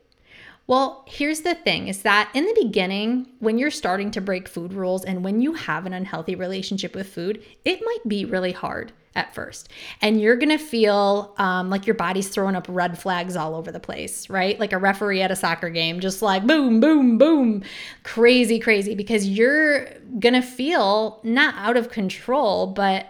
Well, 0.66 1.04
here's 1.06 1.42
the 1.42 1.54
thing 1.54 1.86
is 1.86 2.02
that 2.02 2.28
in 2.34 2.46
the 2.46 2.60
beginning, 2.60 3.28
when 3.38 3.56
you're 3.56 3.70
starting 3.70 4.10
to 4.10 4.20
break 4.20 4.48
food 4.48 4.72
rules 4.72 5.04
and 5.04 5.22
when 5.22 5.40
you 5.40 5.52
have 5.52 5.86
an 5.86 5.92
unhealthy 5.92 6.34
relationship 6.34 6.96
with 6.96 7.14
food, 7.14 7.40
it 7.64 7.82
might 7.84 8.08
be 8.08 8.24
really 8.24 8.52
hard 8.52 8.90
at 9.14 9.34
first. 9.34 9.68
And 10.00 10.20
you're 10.20 10.36
going 10.36 10.56
to 10.56 10.58
feel 10.58 11.34
um, 11.38 11.68
like 11.68 11.86
your 11.86 11.94
body's 11.94 12.28
throwing 12.28 12.54
up 12.54 12.66
red 12.68 12.98
flags 12.98 13.36
all 13.36 13.54
over 13.54 13.72
the 13.72 13.80
place, 13.80 14.30
right? 14.30 14.58
Like 14.58 14.72
a 14.72 14.78
referee 14.78 15.20
at 15.22 15.30
a 15.30 15.36
soccer 15.36 15.70
game, 15.70 16.00
just 16.00 16.22
like 16.22 16.46
boom, 16.46 16.80
boom, 16.80 17.18
boom, 17.18 17.62
crazy, 18.04 18.60
crazy, 18.60 18.94
because 18.94 19.26
you're 19.26 19.86
going 20.18 20.34
to 20.34 20.42
feel 20.42 21.20
not 21.24 21.54
out 21.56 21.76
of 21.76 21.90
control, 21.90 22.68
but 22.68 23.06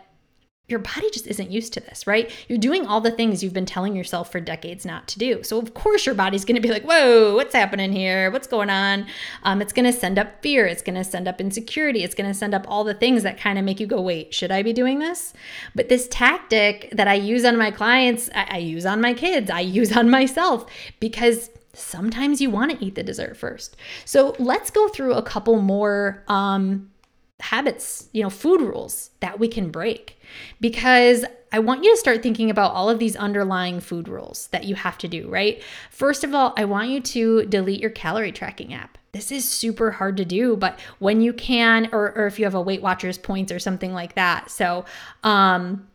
your 0.70 0.80
body 0.80 1.10
just 1.10 1.26
isn't 1.26 1.50
used 1.50 1.72
to 1.74 1.80
this, 1.80 2.06
right? 2.06 2.30
You're 2.48 2.58
doing 2.58 2.86
all 2.86 3.00
the 3.00 3.10
things 3.10 3.42
you've 3.42 3.52
been 3.52 3.66
telling 3.66 3.96
yourself 3.96 4.30
for 4.30 4.40
decades 4.40 4.84
not 4.84 5.08
to 5.08 5.18
do. 5.18 5.42
So, 5.42 5.58
of 5.58 5.74
course, 5.74 6.06
your 6.06 6.14
body's 6.14 6.44
gonna 6.44 6.60
be 6.60 6.70
like, 6.70 6.84
whoa, 6.84 7.34
what's 7.34 7.54
happening 7.54 7.92
here? 7.92 8.30
What's 8.30 8.46
going 8.46 8.70
on? 8.70 9.06
Um, 9.42 9.60
it's 9.60 9.72
gonna 9.72 9.92
send 9.92 10.18
up 10.18 10.42
fear. 10.42 10.66
It's 10.66 10.82
gonna 10.82 11.04
send 11.04 11.28
up 11.28 11.40
insecurity. 11.40 12.04
It's 12.04 12.14
gonna 12.14 12.34
send 12.34 12.54
up 12.54 12.64
all 12.68 12.84
the 12.84 12.94
things 12.94 13.22
that 13.24 13.38
kind 13.38 13.58
of 13.58 13.64
make 13.64 13.80
you 13.80 13.86
go, 13.86 14.00
wait, 14.00 14.32
should 14.32 14.52
I 14.52 14.62
be 14.62 14.72
doing 14.72 14.98
this? 14.98 15.32
But 15.74 15.88
this 15.88 16.08
tactic 16.08 16.90
that 16.92 17.08
I 17.08 17.14
use 17.14 17.44
on 17.44 17.56
my 17.56 17.70
clients, 17.70 18.30
I, 18.34 18.46
I 18.50 18.58
use 18.58 18.86
on 18.86 19.00
my 19.00 19.14
kids, 19.14 19.50
I 19.50 19.60
use 19.60 19.96
on 19.96 20.08
myself 20.08 20.66
because 21.00 21.50
sometimes 21.72 22.40
you 22.40 22.50
want 22.50 22.72
to 22.72 22.84
eat 22.84 22.94
the 22.94 23.02
dessert 23.02 23.36
first. 23.36 23.76
So 24.04 24.34
let's 24.38 24.70
go 24.70 24.88
through 24.88 25.14
a 25.14 25.22
couple 25.22 25.60
more 25.60 26.22
um, 26.28 26.90
habits, 27.40 28.08
you 28.12 28.22
know, 28.22 28.30
food 28.30 28.60
rules 28.60 29.10
that 29.20 29.38
we 29.38 29.48
can 29.48 29.70
break 29.70 30.20
because 30.60 31.24
I 31.52 31.58
want 31.58 31.82
you 31.82 31.92
to 31.92 31.96
start 31.96 32.22
thinking 32.22 32.50
about 32.50 32.72
all 32.72 32.88
of 32.88 32.98
these 32.98 33.16
underlying 33.16 33.80
food 33.80 34.08
rules 34.08 34.46
that 34.48 34.64
you 34.64 34.76
have 34.76 34.98
to 34.98 35.08
do, 35.08 35.28
right? 35.28 35.62
First 35.90 36.22
of 36.22 36.34
all, 36.34 36.54
I 36.56 36.64
want 36.64 36.90
you 36.90 37.00
to 37.00 37.44
delete 37.46 37.80
your 37.80 37.90
calorie 37.90 38.32
tracking 38.32 38.72
app. 38.72 38.98
This 39.12 39.32
is 39.32 39.48
super 39.48 39.90
hard 39.90 40.16
to 40.18 40.24
do, 40.24 40.56
but 40.56 40.78
when 41.00 41.20
you 41.20 41.32
can, 41.32 41.88
or, 41.92 42.16
or 42.16 42.26
if 42.26 42.38
you 42.38 42.44
have 42.44 42.54
a 42.54 42.60
Weight 42.60 42.82
Watchers 42.82 43.18
points 43.18 43.50
or 43.50 43.58
something 43.58 43.92
like 43.92 44.14
that. 44.14 44.50
So, 44.50 44.84
um, 45.24 45.88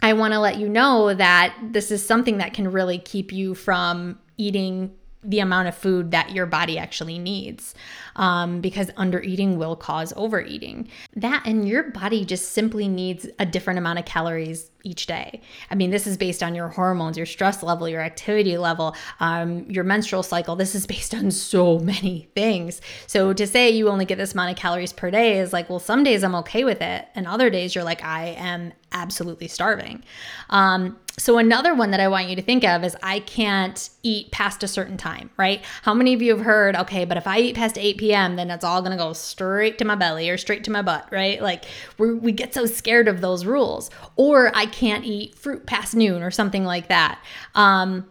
I 0.00 0.12
want 0.12 0.32
to 0.32 0.40
let 0.40 0.58
you 0.58 0.68
know 0.68 1.12
that 1.14 1.56
this 1.72 1.90
is 1.90 2.04
something 2.04 2.38
that 2.38 2.54
can 2.54 2.70
really 2.70 2.98
keep 2.98 3.32
you 3.32 3.54
from 3.54 4.18
eating 4.36 4.94
the 5.24 5.40
amount 5.40 5.68
of 5.68 5.74
food 5.74 6.12
that 6.12 6.30
your 6.30 6.46
body 6.46 6.78
actually 6.78 7.18
needs 7.18 7.74
um, 8.16 8.60
because 8.60 8.90
under 8.96 9.20
eating 9.20 9.58
will 9.58 9.74
cause 9.74 10.12
overeating. 10.16 10.88
That 11.16 11.42
and 11.44 11.68
your 11.68 11.90
body 11.90 12.24
just 12.24 12.52
simply 12.52 12.86
needs 12.86 13.26
a 13.38 13.46
different 13.46 13.78
amount 13.78 13.98
of 13.98 14.04
calories 14.04 14.70
each 14.84 15.06
day. 15.06 15.40
I 15.70 15.74
mean, 15.74 15.90
this 15.90 16.06
is 16.06 16.16
based 16.16 16.42
on 16.42 16.54
your 16.54 16.68
hormones, 16.68 17.16
your 17.16 17.26
stress 17.26 17.62
level, 17.62 17.88
your 17.88 18.00
activity 18.00 18.56
level, 18.58 18.94
um, 19.20 19.68
your 19.68 19.84
menstrual 19.84 20.22
cycle. 20.22 20.56
This 20.56 20.74
is 20.74 20.86
based 20.98 21.14
on 21.14 21.30
so 21.30 21.78
many 21.78 22.28
things. 22.34 22.80
So 23.06 23.32
to 23.32 23.46
say 23.46 23.70
you 23.70 23.88
only 23.88 24.04
get 24.04 24.18
this 24.18 24.34
amount 24.34 24.52
of 24.52 24.56
calories 24.56 24.92
per 24.92 25.10
day 25.10 25.38
is 25.38 25.52
like, 25.52 25.68
well, 25.68 25.80
some 25.80 26.04
days 26.04 26.22
I'm 26.22 26.34
okay 26.36 26.64
with 26.64 26.80
it, 26.80 27.08
and 27.14 27.26
other 27.26 27.50
days 27.50 27.74
you're 27.74 27.84
like, 27.84 28.04
I 28.04 28.28
am 28.38 28.72
absolutely 28.92 29.48
starving. 29.48 30.04
Um, 30.50 30.98
so, 31.18 31.38
another 31.38 31.74
one 31.74 31.90
that 31.90 32.00
I 32.00 32.06
want 32.06 32.28
you 32.28 32.36
to 32.36 32.42
think 32.42 32.62
of 32.64 32.84
is 32.84 32.96
I 33.02 33.20
can't 33.20 33.90
eat 34.04 34.30
past 34.30 34.62
a 34.62 34.68
certain 34.68 34.96
time, 34.96 35.30
right? 35.36 35.64
How 35.82 35.92
many 35.92 36.14
of 36.14 36.22
you 36.22 36.36
have 36.36 36.44
heard, 36.44 36.76
okay, 36.76 37.04
but 37.04 37.16
if 37.16 37.26
I 37.26 37.38
eat 37.40 37.56
past 37.56 37.76
8 37.76 37.98
p.m., 37.98 38.36
then 38.36 38.50
it's 38.50 38.64
all 38.64 38.82
gonna 38.82 38.96
go 38.96 39.12
straight 39.12 39.78
to 39.78 39.84
my 39.84 39.96
belly 39.96 40.30
or 40.30 40.38
straight 40.38 40.62
to 40.64 40.70
my 40.70 40.82
butt, 40.82 41.08
right? 41.10 41.42
Like 41.42 41.64
we 41.98 42.14
we 42.14 42.32
get 42.32 42.54
so 42.54 42.66
scared 42.66 43.08
of 43.08 43.20
those 43.20 43.44
rules. 43.44 43.90
Or 44.16 44.52
I 44.54 44.66
can't 44.66 45.04
eat 45.04 45.34
fruit 45.34 45.66
past 45.66 45.96
noon 45.96 46.22
or 46.22 46.30
something 46.30 46.64
like 46.64 46.88
that. 46.88 47.20
Um, 47.54 48.08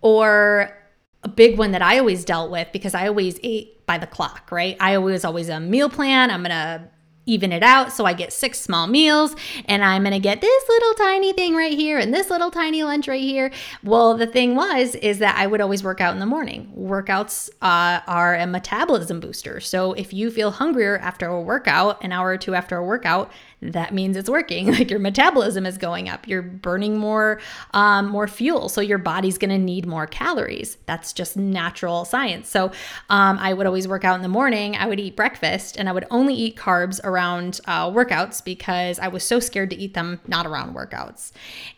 or 0.00 0.76
a 1.22 1.28
big 1.28 1.58
one 1.58 1.72
that 1.72 1.82
I 1.82 1.98
always 1.98 2.24
dealt 2.24 2.50
with 2.50 2.68
because 2.72 2.94
I 2.94 3.08
always 3.08 3.38
ate 3.42 3.84
by 3.86 3.98
the 3.98 4.06
clock, 4.06 4.50
right? 4.50 4.76
I 4.80 4.94
always 4.94 5.24
always 5.24 5.48
a 5.48 5.60
meal 5.60 5.90
plan. 5.90 6.30
I'm 6.30 6.42
gonna 6.42 6.88
even 7.26 7.52
it 7.52 7.62
out. 7.62 7.92
So 7.92 8.06
I 8.06 8.12
get 8.12 8.32
six 8.32 8.60
small 8.60 8.86
meals 8.86 9.34
and 9.66 9.84
I'm 9.84 10.02
going 10.02 10.12
to 10.12 10.20
get 10.20 10.40
this 10.40 10.68
little 10.68 10.94
tiny 10.94 11.32
thing 11.32 11.54
right 11.54 11.76
here 11.76 11.98
and 11.98 12.14
this 12.14 12.30
little 12.30 12.50
tiny 12.50 12.84
lunch 12.84 13.08
right 13.08 13.20
here. 13.20 13.50
Well, 13.82 14.16
the 14.16 14.26
thing 14.26 14.54
was, 14.54 14.94
is 14.94 15.18
that 15.18 15.36
I 15.36 15.46
would 15.46 15.60
always 15.60 15.82
work 15.82 16.00
out 16.00 16.14
in 16.14 16.20
the 16.20 16.26
morning. 16.26 16.72
Workouts 16.78 17.50
uh, 17.60 18.00
are 18.06 18.36
a 18.36 18.46
metabolism 18.46 19.20
booster. 19.20 19.60
So 19.60 19.92
if 19.92 20.12
you 20.12 20.30
feel 20.30 20.52
hungrier 20.52 20.98
after 20.98 21.26
a 21.26 21.40
workout, 21.40 22.02
an 22.02 22.12
hour 22.12 22.28
or 22.28 22.38
two 22.38 22.54
after 22.54 22.76
a 22.76 22.84
workout, 22.84 23.32
that 23.60 23.92
means 23.92 24.16
it's 24.16 24.30
working. 24.30 24.66
Like 24.76 24.90
your 24.90 25.00
metabolism 25.00 25.64
is 25.64 25.78
going 25.78 26.10
up. 26.10 26.28
You're 26.28 26.42
burning 26.42 26.98
more, 26.98 27.40
um, 27.72 28.10
more 28.10 28.28
fuel. 28.28 28.68
So 28.68 28.82
your 28.82 28.98
body's 28.98 29.38
going 29.38 29.50
to 29.50 29.58
need 29.58 29.86
more 29.86 30.06
calories. 30.06 30.76
That's 30.84 31.14
just 31.14 31.34
natural 31.34 32.04
science. 32.04 32.50
So 32.50 32.66
um, 33.08 33.38
I 33.38 33.54
would 33.54 33.66
always 33.66 33.88
work 33.88 34.04
out 34.04 34.16
in 34.16 34.22
the 34.22 34.28
morning. 34.28 34.76
I 34.76 34.86
would 34.86 35.00
eat 35.00 35.16
breakfast 35.16 35.78
and 35.78 35.88
I 35.88 35.92
would 35.92 36.04
only 36.10 36.34
eat 36.34 36.56
carbs 36.56 37.00
around 37.04 37.15
uh, 37.18 37.90
workouts 37.90 38.44
because 38.44 38.98
I 38.98 39.08
was 39.08 39.24
so 39.24 39.40
scared 39.40 39.70
to 39.70 39.76
eat 39.76 39.94
them 39.94 40.20
not 40.26 40.46
around 40.46 40.74
workouts. 40.74 41.32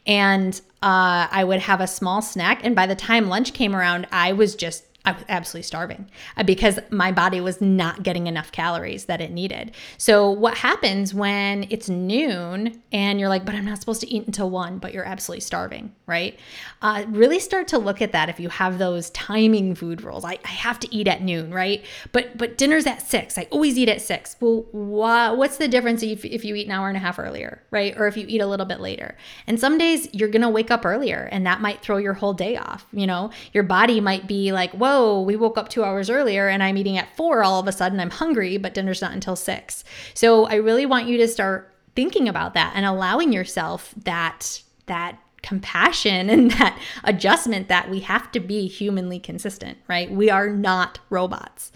And 0.06 0.60
uh, 0.82 1.26
I 1.30 1.44
would 1.44 1.60
have 1.60 1.80
a 1.80 1.86
small 1.86 2.22
snack. 2.22 2.64
And 2.64 2.74
by 2.74 2.86
the 2.86 2.94
time 2.94 3.28
lunch 3.28 3.52
came 3.52 3.74
around, 3.74 4.06
I 4.12 4.32
was 4.32 4.54
just 4.54 4.87
I 5.04 5.12
was 5.12 5.24
absolutely 5.28 5.62
starving 5.62 6.10
uh, 6.36 6.42
because 6.42 6.78
my 6.90 7.12
body 7.12 7.40
was 7.40 7.60
not 7.60 8.02
getting 8.02 8.26
enough 8.26 8.50
calories 8.50 9.04
that 9.04 9.20
it 9.20 9.30
needed. 9.30 9.74
So, 9.96 10.30
what 10.30 10.58
happens 10.58 11.14
when 11.14 11.66
it's 11.70 11.88
noon 11.88 12.82
and 12.92 13.20
you're 13.20 13.28
like, 13.28 13.44
but 13.44 13.54
I'm 13.54 13.64
not 13.64 13.78
supposed 13.78 14.00
to 14.00 14.12
eat 14.12 14.26
until 14.26 14.50
one, 14.50 14.78
but 14.78 14.92
you're 14.92 15.06
absolutely 15.06 15.40
starving, 15.42 15.94
right? 16.06 16.38
Uh, 16.82 17.04
really 17.08 17.38
start 17.38 17.68
to 17.68 17.78
look 17.78 18.02
at 18.02 18.12
that 18.12 18.28
if 18.28 18.40
you 18.40 18.48
have 18.48 18.78
those 18.78 19.10
timing 19.10 19.76
food 19.76 20.02
rules. 20.02 20.24
I, 20.24 20.38
I 20.44 20.48
have 20.48 20.80
to 20.80 20.94
eat 20.94 21.06
at 21.06 21.22
noon, 21.22 21.54
right? 21.54 21.84
But 22.12 22.36
but 22.36 22.58
dinner's 22.58 22.86
at 22.86 23.00
six. 23.00 23.38
I 23.38 23.46
always 23.50 23.78
eat 23.78 23.88
at 23.88 24.02
six. 24.02 24.36
Well, 24.40 24.62
wh- 24.72 25.38
what's 25.38 25.58
the 25.58 25.68
difference 25.68 26.02
if, 26.02 26.24
if 26.24 26.44
you 26.44 26.56
eat 26.56 26.66
an 26.66 26.72
hour 26.72 26.88
and 26.88 26.96
a 26.96 27.00
half 27.00 27.20
earlier, 27.20 27.62
right? 27.70 27.96
Or 27.96 28.08
if 28.08 28.16
you 28.16 28.26
eat 28.28 28.40
a 28.40 28.46
little 28.46 28.66
bit 28.66 28.80
later? 28.80 29.16
And 29.46 29.60
some 29.60 29.78
days 29.78 30.08
you're 30.12 30.28
going 30.28 30.42
to 30.42 30.48
wake 30.48 30.72
up 30.72 30.84
earlier 30.84 31.28
and 31.30 31.46
that 31.46 31.60
might 31.60 31.82
throw 31.82 31.98
your 31.98 32.14
whole 32.14 32.34
day 32.34 32.56
off. 32.56 32.84
You 32.92 33.06
know, 33.06 33.30
your 33.52 33.62
body 33.62 34.00
might 34.00 34.26
be 34.26 34.52
like, 34.52 34.72
whoa 34.72 34.87
oh, 34.88 35.20
we 35.20 35.36
woke 35.36 35.58
up 35.58 35.68
two 35.68 35.84
hours 35.84 36.08
earlier 36.08 36.48
and 36.48 36.62
I'm 36.62 36.78
eating 36.78 36.96
at 36.96 37.14
four 37.14 37.42
all 37.42 37.60
of 37.60 37.68
a 37.68 37.72
sudden. 37.72 38.00
I'm 38.00 38.10
hungry, 38.10 38.56
but 38.56 38.72
dinner's 38.72 39.02
not 39.02 39.12
until 39.12 39.36
six. 39.36 39.84
So 40.14 40.46
I 40.46 40.54
really 40.54 40.86
want 40.86 41.08
you 41.08 41.18
to 41.18 41.28
start 41.28 41.74
thinking 41.94 42.28
about 42.28 42.54
that 42.54 42.72
and 42.74 42.86
allowing 42.86 43.32
yourself 43.32 43.94
that 44.04 44.62
that 44.86 45.18
compassion 45.42 46.30
and 46.30 46.50
that 46.58 46.78
adjustment 47.04 47.68
that 47.68 47.90
we 47.90 48.00
have 48.00 48.32
to 48.32 48.40
be 48.40 48.66
humanly 48.66 49.18
consistent, 49.18 49.76
right? 49.88 50.10
We 50.10 50.30
are 50.30 50.48
not 50.48 51.00
robots. 51.10 51.70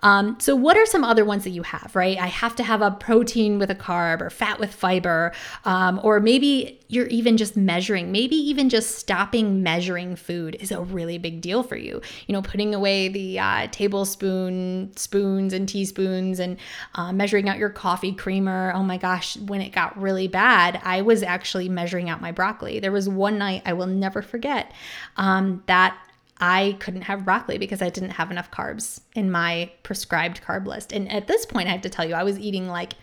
Um, 0.00 0.36
so, 0.38 0.54
what 0.54 0.76
are 0.76 0.86
some 0.86 1.04
other 1.04 1.24
ones 1.24 1.44
that 1.44 1.50
you 1.50 1.62
have, 1.62 1.94
right? 1.94 2.18
I 2.18 2.26
have 2.26 2.54
to 2.56 2.62
have 2.62 2.82
a 2.82 2.90
protein 2.90 3.58
with 3.58 3.70
a 3.70 3.74
carb 3.74 4.20
or 4.20 4.30
fat 4.30 4.60
with 4.60 4.72
fiber, 4.72 5.32
um, 5.64 6.00
or 6.02 6.20
maybe 6.20 6.80
you're 6.88 7.06
even 7.08 7.36
just 7.36 7.56
measuring, 7.56 8.10
maybe 8.10 8.36
even 8.36 8.68
just 8.68 8.98
stopping 8.98 9.62
measuring 9.62 10.16
food 10.16 10.56
is 10.60 10.72
a 10.72 10.80
really 10.80 11.18
big 11.18 11.40
deal 11.40 11.62
for 11.62 11.76
you. 11.76 12.00
You 12.26 12.32
know, 12.32 12.42
putting 12.42 12.74
away 12.74 13.08
the 13.08 13.38
uh, 13.38 13.68
tablespoon 13.70 14.92
spoons 14.96 15.52
and 15.52 15.68
teaspoons 15.68 16.38
and 16.38 16.56
uh, 16.94 17.12
measuring 17.12 17.48
out 17.48 17.58
your 17.58 17.70
coffee 17.70 18.12
creamer. 18.12 18.72
Oh 18.74 18.82
my 18.82 18.96
gosh, 18.96 19.36
when 19.36 19.60
it 19.60 19.70
got 19.70 20.00
really 20.00 20.28
bad, 20.28 20.80
I 20.82 21.02
was 21.02 21.22
actually 21.22 21.68
measuring 21.68 22.08
out 22.08 22.20
my 22.20 22.32
broccoli. 22.32 22.80
There 22.80 22.92
was 22.92 23.08
one 23.08 23.38
night 23.38 23.62
I 23.66 23.74
will 23.74 23.86
never 23.86 24.22
forget 24.22 24.72
um, 25.16 25.62
that 25.66 25.98
I 26.40 26.76
couldn't 26.80 27.02
have 27.02 27.24
broccoli 27.24 27.58
because 27.58 27.82
I 27.82 27.90
didn't 27.90 28.10
have 28.10 28.30
enough 28.30 28.50
carbs 28.50 29.00
in 29.14 29.30
my 29.30 29.70
prescribed 29.82 30.42
carb 30.42 30.66
list. 30.66 30.92
And 30.92 31.10
at 31.10 31.26
this 31.26 31.44
point, 31.44 31.68
I 31.68 31.72
have 31.72 31.82
to 31.82 31.88
tell 31.88 32.04
you, 32.04 32.14
I 32.14 32.22
was 32.22 32.38
eating 32.38 32.68
like 32.68 32.94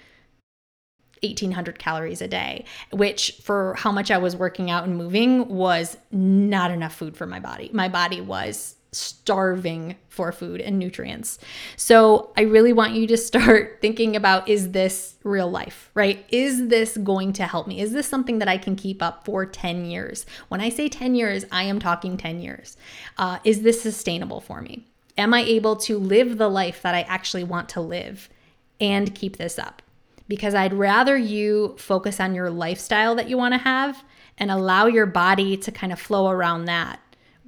1800 1.24 1.80
calories 1.80 2.21
a 2.21 2.28
day, 2.28 2.65
which 2.91 3.39
for 3.41 3.76
how 3.76 3.91
much 3.91 4.12
I 4.12 4.17
was 4.17 4.36
working 4.36 4.69
out 4.69 4.86
and 4.86 4.98
moving 4.98 5.48
was 5.50 5.98
not 6.12 6.71
enough 6.71 6.95
food 6.95 7.17
for 7.17 7.26
my 7.26 7.39
body. 7.39 7.69
My 7.74 7.89
body 7.89 8.21
was 8.21 8.76
starving 8.95 9.95
for 10.08 10.31
food 10.31 10.62
and 10.62 10.79
nutrients. 10.79 11.38
So 11.75 12.31
I 12.38 12.41
really 12.41 12.73
want 12.73 12.93
you 12.93 13.05
to 13.08 13.17
start 13.17 13.77
thinking 13.81 14.15
about 14.15 14.47
is 14.47 14.71
this 14.71 15.15
real 15.23 15.49
life, 15.49 15.91
right? 15.93 16.25
Is 16.29 16.67
this 16.67 16.97
going 16.97 17.34
to 17.34 17.43
help 17.43 17.67
me? 17.67 17.81
Is 17.81 17.91
this 17.91 18.08
something 18.08 18.39
that 18.39 18.47
I 18.47 18.58
can 18.58 18.75
keep 18.75 19.01
up 19.01 19.25
for 19.25 19.45
10 19.45 19.86
years? 19.86 20.25
When 20.47 20.62
I 20.62 20.69
say 20.69 20.88
10 20.88 21.15
years, 21.15 21.45
I 21.51 21.63
am 21.63 21.79
talking 21.79 22.17
10 22.17 22.39
years. 22.39 22.77
Uh, 23.17 23.39
is 23.43 23.62
this 23.62 23.81
sustainable 23.81 24.41
for 24.41 24.62
me? 24.62 24.86
Am 25.17 25.34
I 25.34 25.41
able 25.41 25.75
to 25.77 25.97
live 25.97 26.38
the 26.38 26.49
life 26.49 26.81
that 26.81 26.95
I 26.95 27.01
actually 27.01 27.43
want 27.43 27.69
to 27.69 27.81
live 27.81 28.29
and 28.79 29.15
keep 29.15 29.38
this 29.38 29.58
up? 29.58 29.81
Because 30.27 30.55
I'd 30.55 30.73
rather 30.73 31.17
you 31.17 31.75
focus 31.77 32.19
on 32.19 32.34
your 32.34 32.49
lifestyle 32.49 33.15
that 33.15 33.29
you 33.29 33.38
want 33.38 33.53
to 33.53 33.60
have 33.60 34.03
and 34.38 34.51
allow 34.51 34.86
your 34.86 35.05
body 35.05 35.55
to 35.58 35.71
kind 35.71 35.93
of 35.93 35.99
flow 35.99 36.29
around 36.29 36.65
that 36.65 36.99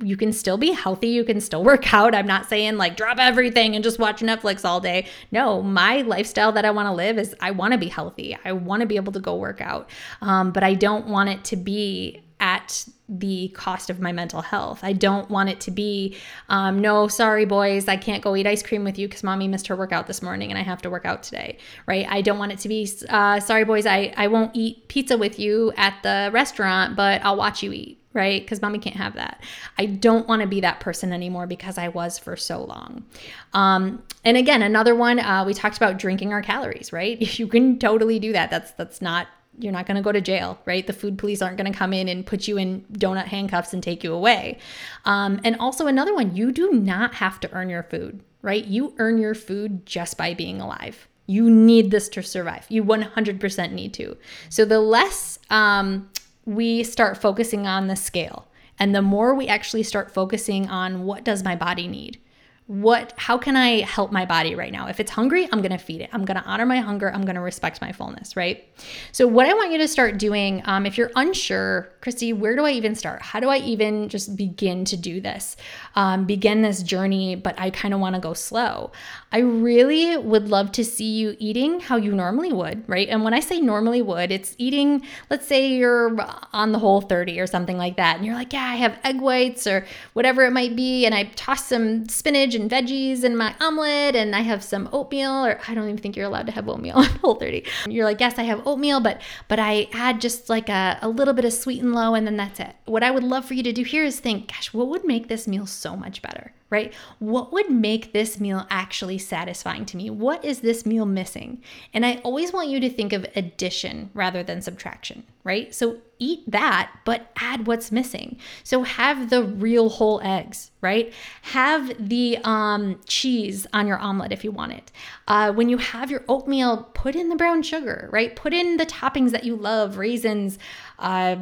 you 0.02 0.16
can 0.18 0.32
still 0.32 0.58
be 0.58 0.72
healthy. 0.72 1.10
You 1.10 1.24
can 1.24 1.42
still 1.42 1.64
work 1.72 1.94
out. 1.94 2.14
I'm 2.14 2.28
not 2.28 2.48
saying 2.48 2.78
like 2.78 2.98
drop 2.98 3.18
everything 3.20 3.76
and 3.76 3.84
just 3.84 4.00
watch 4.00 4.22
Netflix 4.22 4.66
all 4.66 4.80
day. 4.80 5.08
No, 5.32 5.62
my 5.62 6.02
lifestyle 6.02 6.52
that 6.54 6.66
I 6.66 6.72
want 6.72 6.88
to 6.88 6.94
live 6.94 7.18
is 7.18 7.36
I 7.40 7.52
want 7.52 7.74
to 7.74 7.78
be 7.78 7.88
healthy. 7.88 8.38
I 8.46 8.52
want 8.54 8.82
to 8.82 8.88
be 8.88 8.96
able 8.96 9.14
to 9.14 9.20
go 9.20 9.36
work 9.36 9.62
out. 9.62 9.90
Um, 10.22 10.52
but 10.52 10.64
I 10.64 10.74
don't 10.74 11.08
want 11.08 11.30
it 11.30 11.44
to 11.46 11.56
be 11.56 12.22
at 12.40 12.88
the 13.10 13.48
cost 13.50 13.90
of 13.90 14.00
my 14.00 14.12
mental 14.12 14.42
health. 14.42 14.82
I 14.84 14.94
don't 14.94 15.30
want 15.30 15.50
it 15.50 15.62
to 15.62 15.72
be, 15.72 16.18
um, 16.50 16.80
no, 16.80 17.08
sorry, 17.08 17.46
boys, 17.46 17.88
I 17.88 17.96
can't 17.96 18.22
go 18.22 18.36
eat 18.36 18.46
ice 18.46 18.62
cream 18.62 18.84
with 18.84 19.00
you 19.00 19.08
because 19.08 19.24
mommy 19.24 19.48
missed 19.48 19.68
her 19.68 19.76
workout 19.76 20.08
this 20.08 20.22
morning 20.22 20.52
and 20.52 20.60
I 20.60 20.64
have 20.64 20.82
to 20.84 20.90
work 20.90 21.06
out 21.06 21.24
today, 21.24 21.58
right? 21.88 22.06
I 22.10 22.22
don't 22.22 22.38
want 22.38 22.52
it 22.52 22.60
to 22.60 22.68
be, 22.68 22.88
uh, 23.10 23.40
sorry, 23.40 23.64
boys, 23.64 23.86
I, 23.86 24.14
I 24.18 24.28
won't 24.28 24.52
eat 24.54 24.88
pizza 24.90 25.18
with 25.18 25.40
you 25.40 25.72
at 25.78 25.96
the 26.04 26.30
restaurant, 26.34 26.96
but 26.96 27.22
I'll 27.24 27.38
watch 27.38 27.64
you 27.64 27.72
eat 27.72 27.98
right? 28.18 28.42
Because 28.42 28.62
mommy 28.62 28.80
can't 28.80 28.98
have 28.98 29.14
that. 29.14 29.42
I 29.78 29.86
don't 29.86 30.28
want 30.28 30.42
to 30.42 30.48
be 30.48 30.60
that 30.62 30.82
person 30.82 31.14
anymore 31.14 31.48
because 31.48 31.78
I 31.78 31.88
was 31.88 32.20
for 32.20 32.36
so 32.36 32.64
long. 32.66 33.06
Um, 33.54 34.04
and 34.26 34.36
again, 34.36 34.62
another 34.62 34.96
one, 34.96 35.20
uh, 35.20 35.46
we 35.46 35.54
talked 35.54 35.78
about 35.78 35.98
drinking 35.98 36.34
our 36.34 36.42
calories, 36.42 36.92
right? 36.92 37.18
You 37.38 37.48
can 37.48 37.78
totally 37.78 38.18
do 38.18 38.34
that. 38.34 38.50
That's 38.50 38.72
that's 38.72 39.00
not 39.00 39.28
you're 39.60 39.72
not 39.72 39.86
going 39.86 39.96
to 39.96 40.02
go 40.02 40.12
to 40.12 40.22
jail, 40.22 40.60
right? 40.66 40.86
The 40.86 40.94
food 40.94 41.18
police 41.18 41.42
aren't 41.42 41.58
going 41.58 41.72
to 41.72 41.78
come 41.78 41.94
in 41.94 42.08
and 42.08 42.26
put 42.26 42.48
you 42.48 42.58
in 42.58 42.86
donut 42.94 43.26
handcuffs 43.26 43.74
and 43.74 43.82
take 43.82 44.04
you 44.04 44.14
away. 44.14 44.60
Um, 45.06 45.40
and 45.44 45.56
also, 45.60 45.88
another 45.88 46.14
one, 46.14 46.36
you 46.36 46.52
do 46.52 46.72
not 46.72 47.16
have 47.16 47.40
to 47.42 47.52
earn 47.52 47.70
your 47.70 47.84
food, 47.84 48.22
right? 48.42 48.66
You 48.66 48.94
earn 48.98 49.18
your 49.18 49.36
food 49.36 49.86
just 49.86 50.18
by 50.18 50.34
being 50.34 50.62
alive. 50.62 51.08
You 51.26 51.50
need 51.50 51.92
this 51.92 52.08
to 52.10 52.24
survive. 52.24 52.66
You 52.70 52.84
100% 52.84 53.72
need 53.72 53.94
to. 53.96 54.18
So, 54.50 54.64
the 54.64 54.80
less 54.80 55.40
um, 55.50 56.10
we 56.48 56.82
start 56.82 57.18
focusing 57.18 57.68
on 57.68 57.88
the 57.88 57.96
scale, 57.96 58.48
and 58.80 58.96
the 58.96 59.02
more 59.02 59.36
we 59.36 59.48
actually 59.48 59.84
start 59.84 60.10
focusing 60.10 60.70
on 60.70 61.04
what 61.04 61.26
does 61.26 61.44
my 61.44 61.58
body 61.58 61.90
need, 61.90 62.20
what 62.68 63.14
how 63.16 63.38
can 63.38 63.56
i 63.56 63.80
help 63.80 64.12
my 64.12 64.26
body 64.26 64.54
right 64.54 64.74
now? 64.74 64.88
If 64.88 65.00
it's 65.00 65.10
hungry 65.10 65.48
i'm 65.52 65.62
going 65.62 65.72
to 65.72 65.78
feed 65.78 66.02
it. 66.02 66.10
I'm 66.12 66.26
going 66.26 66.36
to 66.38 66.44
honor 66.44 66.66
my 66.66 66.80
hunger. 66.80 67.10
I'm 67.12 67.24
going 67.24 67.36
to 67.36 67.42
respect 67.42 67.82
my 67.82 67.94
fullness 67.94 68.36
right? 68.36 68.68
So 69.14 69.26
what 69.26 69.46
i 69.46 69.54
want 69.54 69.72
you 69.72 69.78
to 69.78 69.88
start 69.88 70.18
doing 70.18 70.62
um, 70.66 70.86
if 70.86 70.98
you're 70.98 71.12
unsure 71.16 71.90
christy 72.02 72.34
where 72.34 72.56
do 72.58 72.66
i 72.66 72.72
even 72.72 72.94
start? 72.94 73.22
How 73.22 73.40
do 73.40 73.48
i 73.48 73.58
even 73.60 74.10
just 74.10 74.36
begin 74.36 74.84
to 74.86 74.98
do 74.98 75.22
this? 75.22 75.56
Um, 75.96 76.26
begin 76.26 76.62
this 76.62 76.84
journey 76.84 77.36
but 77.36 77.58
i 77.58 77.70
kind 77.70 77.94
of 77.94 78.02
want 78.02 78.16
to 78.16 78.22
go 78.22 78.34
slow. 78.34 78.92
I 79.32 79.40
really 79.40 80.18
would 80.18 80.50
love 80.50 80.72
to 80.74 80.86
see 80.86 81.18
you 81.18 81.36
eating 81.40 81.80
how 81.80 81.96
you 81.96 82.14
normally 82.14 82.52
would 82.52 82.84
right? 82.88 83.08
And 83.08 83.24
when 83.24 83.34
i 83.34 83.40
say 83.40 83.62
normally 83.62 84.02
would 84.02 84.30
it's 84.30 84.56
eating 84.58 85.04
let's 85.30 85.48
say 85.48 85.70
you're 85.70 86.18
on 86.52 86.74
the 86.74 86.80
whole 86.80 87.00
30 87.00 87.40
or 87.40 87.48
something 87.48 87.78
like 87.78 87.96
that 87.96 88.18
and 88.18 88.26
you're 88.26 88.36
like 88.36 88.52
yeah 88.52 88.64
i 88.64 88.76
have 88.76 89.00
egg 89.06 89.22
whites 89.22 89.66
or 89.66 89.86
whatever 90.14 90.44
it 90.44 90.52
might 90.52 90.76
be 90.76 91.06
and 91.06 91.16
i 91.16 91.24
toss 91.36 91.66
some 91.68 92.08
spinach 92.10 92.57
and 92.58 92.70
veggies 92.70 93.24
in 93.24 93.38
my 93.38 93.56
omelet 93.62 94.16
and 94.16 94.36
I 94.36 94.42
have 94.42 94.64
some 94.64 94.90
oatmeal 94.92 95.46
or 95.46 95.60
I 95.68 95.74
don't 95.74 95.86
even 95.86 95.98
think 95.98 96.16
you're 96.16 96.26
allowed 96.26 96.48
to 96.48 96.52
have 96.52 96.68
oatmeal 96.68 96.96
on 96.98 97.06
Whole 97.06 97.36
30. 97.36 97.64
You're 97.88 98.06
like, 98.06 98.20
yes, 98.20 98.38
I 98.38 98.44
have 98.44 98.66
oatmeal, 98.68 99.00
but 99.00 99.22
but 99.48 99.60
I 99.60 99.88
add 99.94 100.20
just 100.20 100.50
like 100.50 100.70
a, 100.70 101.00
a 101.02 101.10
little 101.10 101.34
bit 101.34 101.46
of 101.46 101.54
Sweet'N 101.54 101.94
Low 101.94 102.14
and 102.14 102.28
then 102.28 102.38
that's 102.38 102.60
it. 102.60 102.76
What 102.86 103.04
I 103.04 103.12
would 103.12 103.24
love 103.24 103.46
for 103.46 103.54
you 103.54 103.64
to 103.64 103.74
do 103.74 103.84
here 103.84 104.04
is 104.04 104.20
think, 104.20 104.50
gosh, 104.50 104.74
what 104.74 104.88
would 104.88 105.06
make 105.06 105.28
this 105.28 105.48
meal 105.48 105.66
so 105.66 105.96
much 105.96 106.22
better? 106.22 106.54
Right? 106.70 106.94
What 107.20 107.54
would 107.54 107.70
make 107.70 108.12
this 108.12 108.40
meal 108.40 108.68
actually 108.70 109.18
satisfying 109.18 109.86
to 109.86 109.98
me? 109.98 110.10
What 110.10 110.44
is 110.44 110.60
this 110.60 110.86
meal 110.86 111.06
missing? 111.06 111.62
And 111.94 112.06
I 112.06 112.16
always 112.24 112.52
want 112.52 112.68
you 112.68 112.80
to 112.82 112.90
think 112.90 113.14
of 113.14 113.26
addition 113.36 114.10
rather 114.14 114.44
than 114.44 114.62
subtraction, 114.62 115.24
right? 115.46 115.74
So 115.74 115.98
eat 116.20 116.50
that, 116.50 116.92
but 117.06 117.32
add 117.38 117.68
what's 117.68 117.92
missing. 117.92 118.38
So 118.64 118.84
have 118.84 119.30
the 119.30 119.44
real 119.44 119.88
whole 119.88 120.20
eggs, 120.22 120.72
right? 120.82 121.14
Have 121.44 121.94
the 122.00 122.40
um, 122.44 123.00
cheese 123.06 123.66
on 123.72 123.88
your 123.88 124.00
omelet 124.00 124.34
if 124.34 124.44
you 124.44 124.52
want 124.52 124.74
it. 124.74 124.92
Uh, 125.28 125.54
when 125.54 125.70
you 125.70 125.78
have 125.78 126.12
your 126.12 126.26
oatmeal, 126.28 126.90
put 126.94 127.16
in 127.16 127.30
the 127.30 127.36
brown 127.36 127.62
sugar, 127.62 128.10
right? 128.12 128.36
Put 128.36 128.54
in 128.54 128.76
the 128.76 128.86
toppings 128.86 129.32
that 129.32 129.46
you 129.46 129.56
love, 129.56 129.98
raisins, 129.98 130.60
uh, 131.00 131.38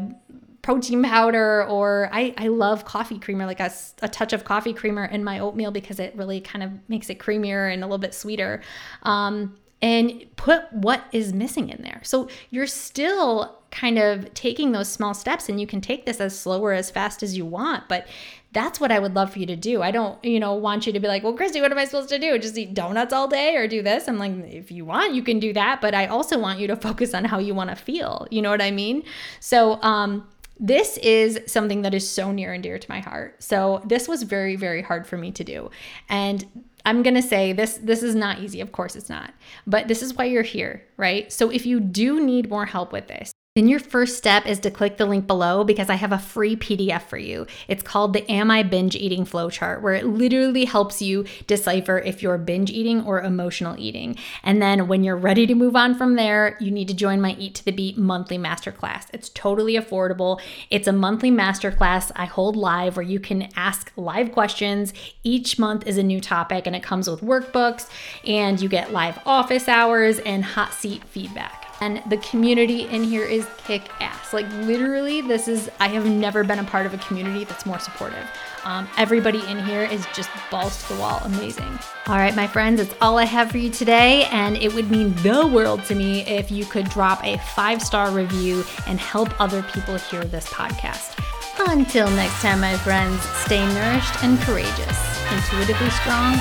protein 0.65 1.03
powder 1.03 1.63
or 1.65 2.09
I, 2.11 2.33
I 2.39 2.47
love 2.47 2.85
coffee 2.85 3.19
creamer, 3.19 3.45
like 3.45 3.59
a, 3.59 3.71
a 4.01 4.09
touch 4.09 4.33
of 4.33 4.45
coffee 4.45 4.73
creamer 4.73 5.05
in 5.05 5.23
my 5.23 5.37
oatmeal 5.37 5.69
because 5.69 5.99
it 5.99 6.15
really 6.15 6.41
kind 6.41 6.63
of 6.63 6.71
makes 6.89 7.07
it 7.11 7.19
creamier 7.19 7.71
and 7.71 7.83
a 7.83 7.85
little 7.85 7.99
bit 7.99 8.15
sweeter. 8.15 8.63
Um, 9.03 9.57
and 9.83 10.25
put 10.37 10.73
what 10.73 11.03
is 11.11 11.33
missing 11.33 11.69
in 11.69 11.83
there. 11.83 12.01
So 12.01 12.29
you're 12.49 12.65
still 12.65 13.59
kind 13.69 13.99
of 13.99 14.33
taking 14.33 14.71
those 14.71 14.91
small 14.91 15.13
steps 15.13 15.49
and 15.49 15.61
you 15.61 15.67
can 15.67 15.81
take 15.81 16.07
this 16.07 16.19
as 16.19 16.37
slow 16.37 16.61
or 16.61 16.73
as 16.73 16.89
fast 16.89 17.21
as 17.21 17.37
you 17.37 17.45
want, 17.45 17.87
but 17.87 18.07
that's 18.51 18.79
what 18.79 18.89
I 18.89 18.97
would 18.97 19.13
love 19.13 19.33
for 19.33 19.39
you 19.39 19.45
to 19.47 19.55
do. 19.55 19.83
I 19.83 19.91
don't, 19.91 20.23
you 20.23 20.39
know, 20.39 20.55
want 20.55 20.87
you 20.87 20.93
to 20.93 20.99
be 20.99 21.07
like, 21.07 21.23
well, 21.23 21.33
Christy, 21.33 21.61
what 21.61 21.71
am 21.71 21.77
I 21.77 21.85
supposed 21.85 22.09
to 22.09 22.17
do? 22.17 22.39
Just 22.39 22.57
eat 22.57 22.73
donuts 22.73 23.13
all 23.13 23.27
day 23.27 23.57
or 23.57 23.67
do 23.67 23.83
this? 23.83 24.07
I'm 24.07 24.17
like, 24.17 24.31
if 24.45 24.71
you 24.71 24.85
want, 24.85 25.13
you 25.13 25.21
can 25.21 25.39
do 25.39 25.51
that. 25.53 25.81
But 25.81 25.93
I 25.93 26.07
also 26.07 26.39
want 26.39 26.57
you 26.57 26.67
to 26.67 26.75
focus 26.77 27.13
on 27.13 27.25
how 27.25 27.37
you 27.37 27.53
want 27.53 27.69
to 27.69 27.75
feel. 27.75 28.25
You 28.31 28.41
know 28.41 28.49
what 28.49 28.61
I 28.61 28.71
mean? 28.71 29.03
So, 29.41 29.79
um, 29.83 30.25
this 30.59 30.97
is 30.97 31.39
something 31.47 31.81
that 31.81 31.93
is 31.93 32.09
so 32.09 32.31
near 32.31 32.53
and 32.53 32.63
dear 32.63 32.79
to 32.79 32.89
my 32.89 32.99
heart. 32.99 33.43
So 33.43 33.81
this 33.85 34.07
was 34.07 34.23
very 34.23 34.55
very 34.55 34.81
hard 34.81 35.05
for 35.05 35.17
me 35.17 35.31
to 35.31 35.43
do. 35.43 35.69
And 36.09 36.45
I'm 36.85 37.01
going 37.01 37.15
to 37.15 37.21
say 37.21 37.51
this 37.51 37.77
this 37.77 38.03
is 38.03 38.15
not 38.15 38.39
easy. 38.39 38.61
Of 38.61 38.71
course 38.71 38.95
it's 38.95 39.09
not. 39.09 39.33
But 39.65 39.87
this 39.87 40.01
is 40.01 40.13
why 40.13 40.25
you're 40.25 40.43
here, 40.43 40.85
right? 40.97 41.31
So 41.31 41.49
if 41.49 41.65
you 41.65 41.79
do 41.79 42.23
need 42.23 42.49
more 42.49 42.65
help 42.65 42.91
with 42.93 43.07
this, 43.07 43.31
then 43.55 43.69
your 43.69 43.79
first 43.79 44.17
step 44.17 44.45
is 44.45 44.59
to 44.59 44.69
click 44.69 44.97
the 44.97 45.05
link 45.05 45.27
below 45.27 45.63
because 45.63 45.89
I 45.89 45.95
have 45.95 46.11
a 46.11 46.19
free 46.19 46.57
PDF 46.57 47.03
for 47.03 47.17
you. 47.17 47.47
It's 47.69 47.81
called 47.81 48.11
the 48.11 48.29
Am 48.29 48.51
I 48.51 48.63
Binge 48.63 48.97
Eating 48.97 49.23
Flowchart, 49.23 49.81
where 49.81 49.93
it 49.93 50.05
literally 50.05 50.65
helps 50.65 51.01
you 51.01 51.23
decipher 51.47 51.99
if 51.99 52.21
you're 52.21 52.37
binge 52.37 52.69
eating 52.69 53.05
or 53.05 53.21
emotional 53.21 53.79
eating. 53.79 54.17
And 54.43 54.61
then 54.61 54.89
when 54.89 55.05
you're 55.05 55.15
ready 55.15 55.47
to 55.47 55.55
move 55.55 55.77
on 55.77 55.95
from 55.95 56.15
there, 56.17 56.57
you 56.59 56.69
need 56.69 56.89
to 56.89 56.93
join 56.93 57.21
my 57.21 57.33
Eat 57.39 57.55
to 57.55 57.63
the 57.63 57.71
Beat 57.71 57.97
monthly 57.97 58.37
masterclass. 58.37 59.05
It's 59.13 59.29
totally 59.29 59.75
affordable. 59.75 60.41
It's 60.69 60.89
a 60.89 60.91
monthly 60.91 61.31
masterclass 61.31 62.11
I 62.13 62.25
hold 62.25 62.57
live 62.57 62.97
where 62.97 63.05
you 63.05 63.21
can 63.21 63.47
ask 63.55 63.89
live 63.95 64.33
questions. 64.33 64.93
Each 65.23 65.57
month 65.57 65.87
is 65.87 65.97
a 65.97 66.03
new 66.03 66.19
topic 66.19 66.67
and 66.67 66.75
it 66.75 66.83
comes 66.83 67.09
with 67.09 67.21
workbooks 67.21 67.87
and 68.27 68.59
you 68.59 68.67
get 68.67 68.91
live 68.91 69.17
office 69.25 69.69
hours 69.69 70.19
and 70.19 70.43
hot 70.43 70.73
seat 70.73 71.05
feedback 71.05 71.64
and 71.81 72.01
the 72.09 72.17
community 72.17 72.87
in 72.87 73.03
here 73.03 73.25
is 73.25 73.47
kick 73.65 73.83
ass. 73.99 74.33
Like, 74.33 74.49
literally, 74.51 75.21
this 75.21 75.47
is, 75.47 75.69
I 75.79 75.87
have 75.89 76.05
never 76.05 76.43
been 76.43 76.59
a 76.59 76.63
part 76.63 76.85
of 76.85 76.93
a 76.93 76.97
community 76.99 77.43
that's 77.43 77.65
more 77.65 77.79
supportive. 77.79 78.27
Um, 78.63 78.87
everybody 78.97 79.45
in 79.47 79.63
here 79.63 79.83
is 79.83 80.05
just 80.13 80.29
balls 80.49 80.81
to 80.83 80.93
the 80.93 80.99
wall, 80.99 81.19
amazing. 81.23 81.79
All 82.07 82.17
right, 82.17 82.35
my 82.35 82.47
friends, 82.47 82.79
it's 82.79 82.93
all 83.01 83.17
I 83.17 83.25
have 83.25 83.51
for 83.51 83.57
you 83.57 83.69
today, 83.69 84.25
and 84.31 84.57
it 84.57 84.73
would 84.73 84.89
mean 84.89 85.13
the 85.15 85.45
world 85.45 85.83
to 85.85 85.95
me 85.95 86.21
if 86.21 86.51
you 86.51 86.65
could 86.65 86.89
drop 86.89 87.23
a 87.23 87.37
five 87.55 87.81
star 87.81 88.11
review 88.11 88.63
and 88.87 88.99
help 88.99 89.39
other 89.39 89.61
people 89.63 89.97
hear 89.97 90.23
this 90.23 90.47
podcast. 90.47 91.19
Until 91.67 92.09
next 92.11 92.41
time, 92.41 92.59
my 92.61 92.75
friends, 92.77 93.21
stay 93.45 93.65
nourished 93.73 94.23
and 94.23 94.39
courageous. 94.39 94.97
Intuitively 95.31 95.89
strong 95.89 96.39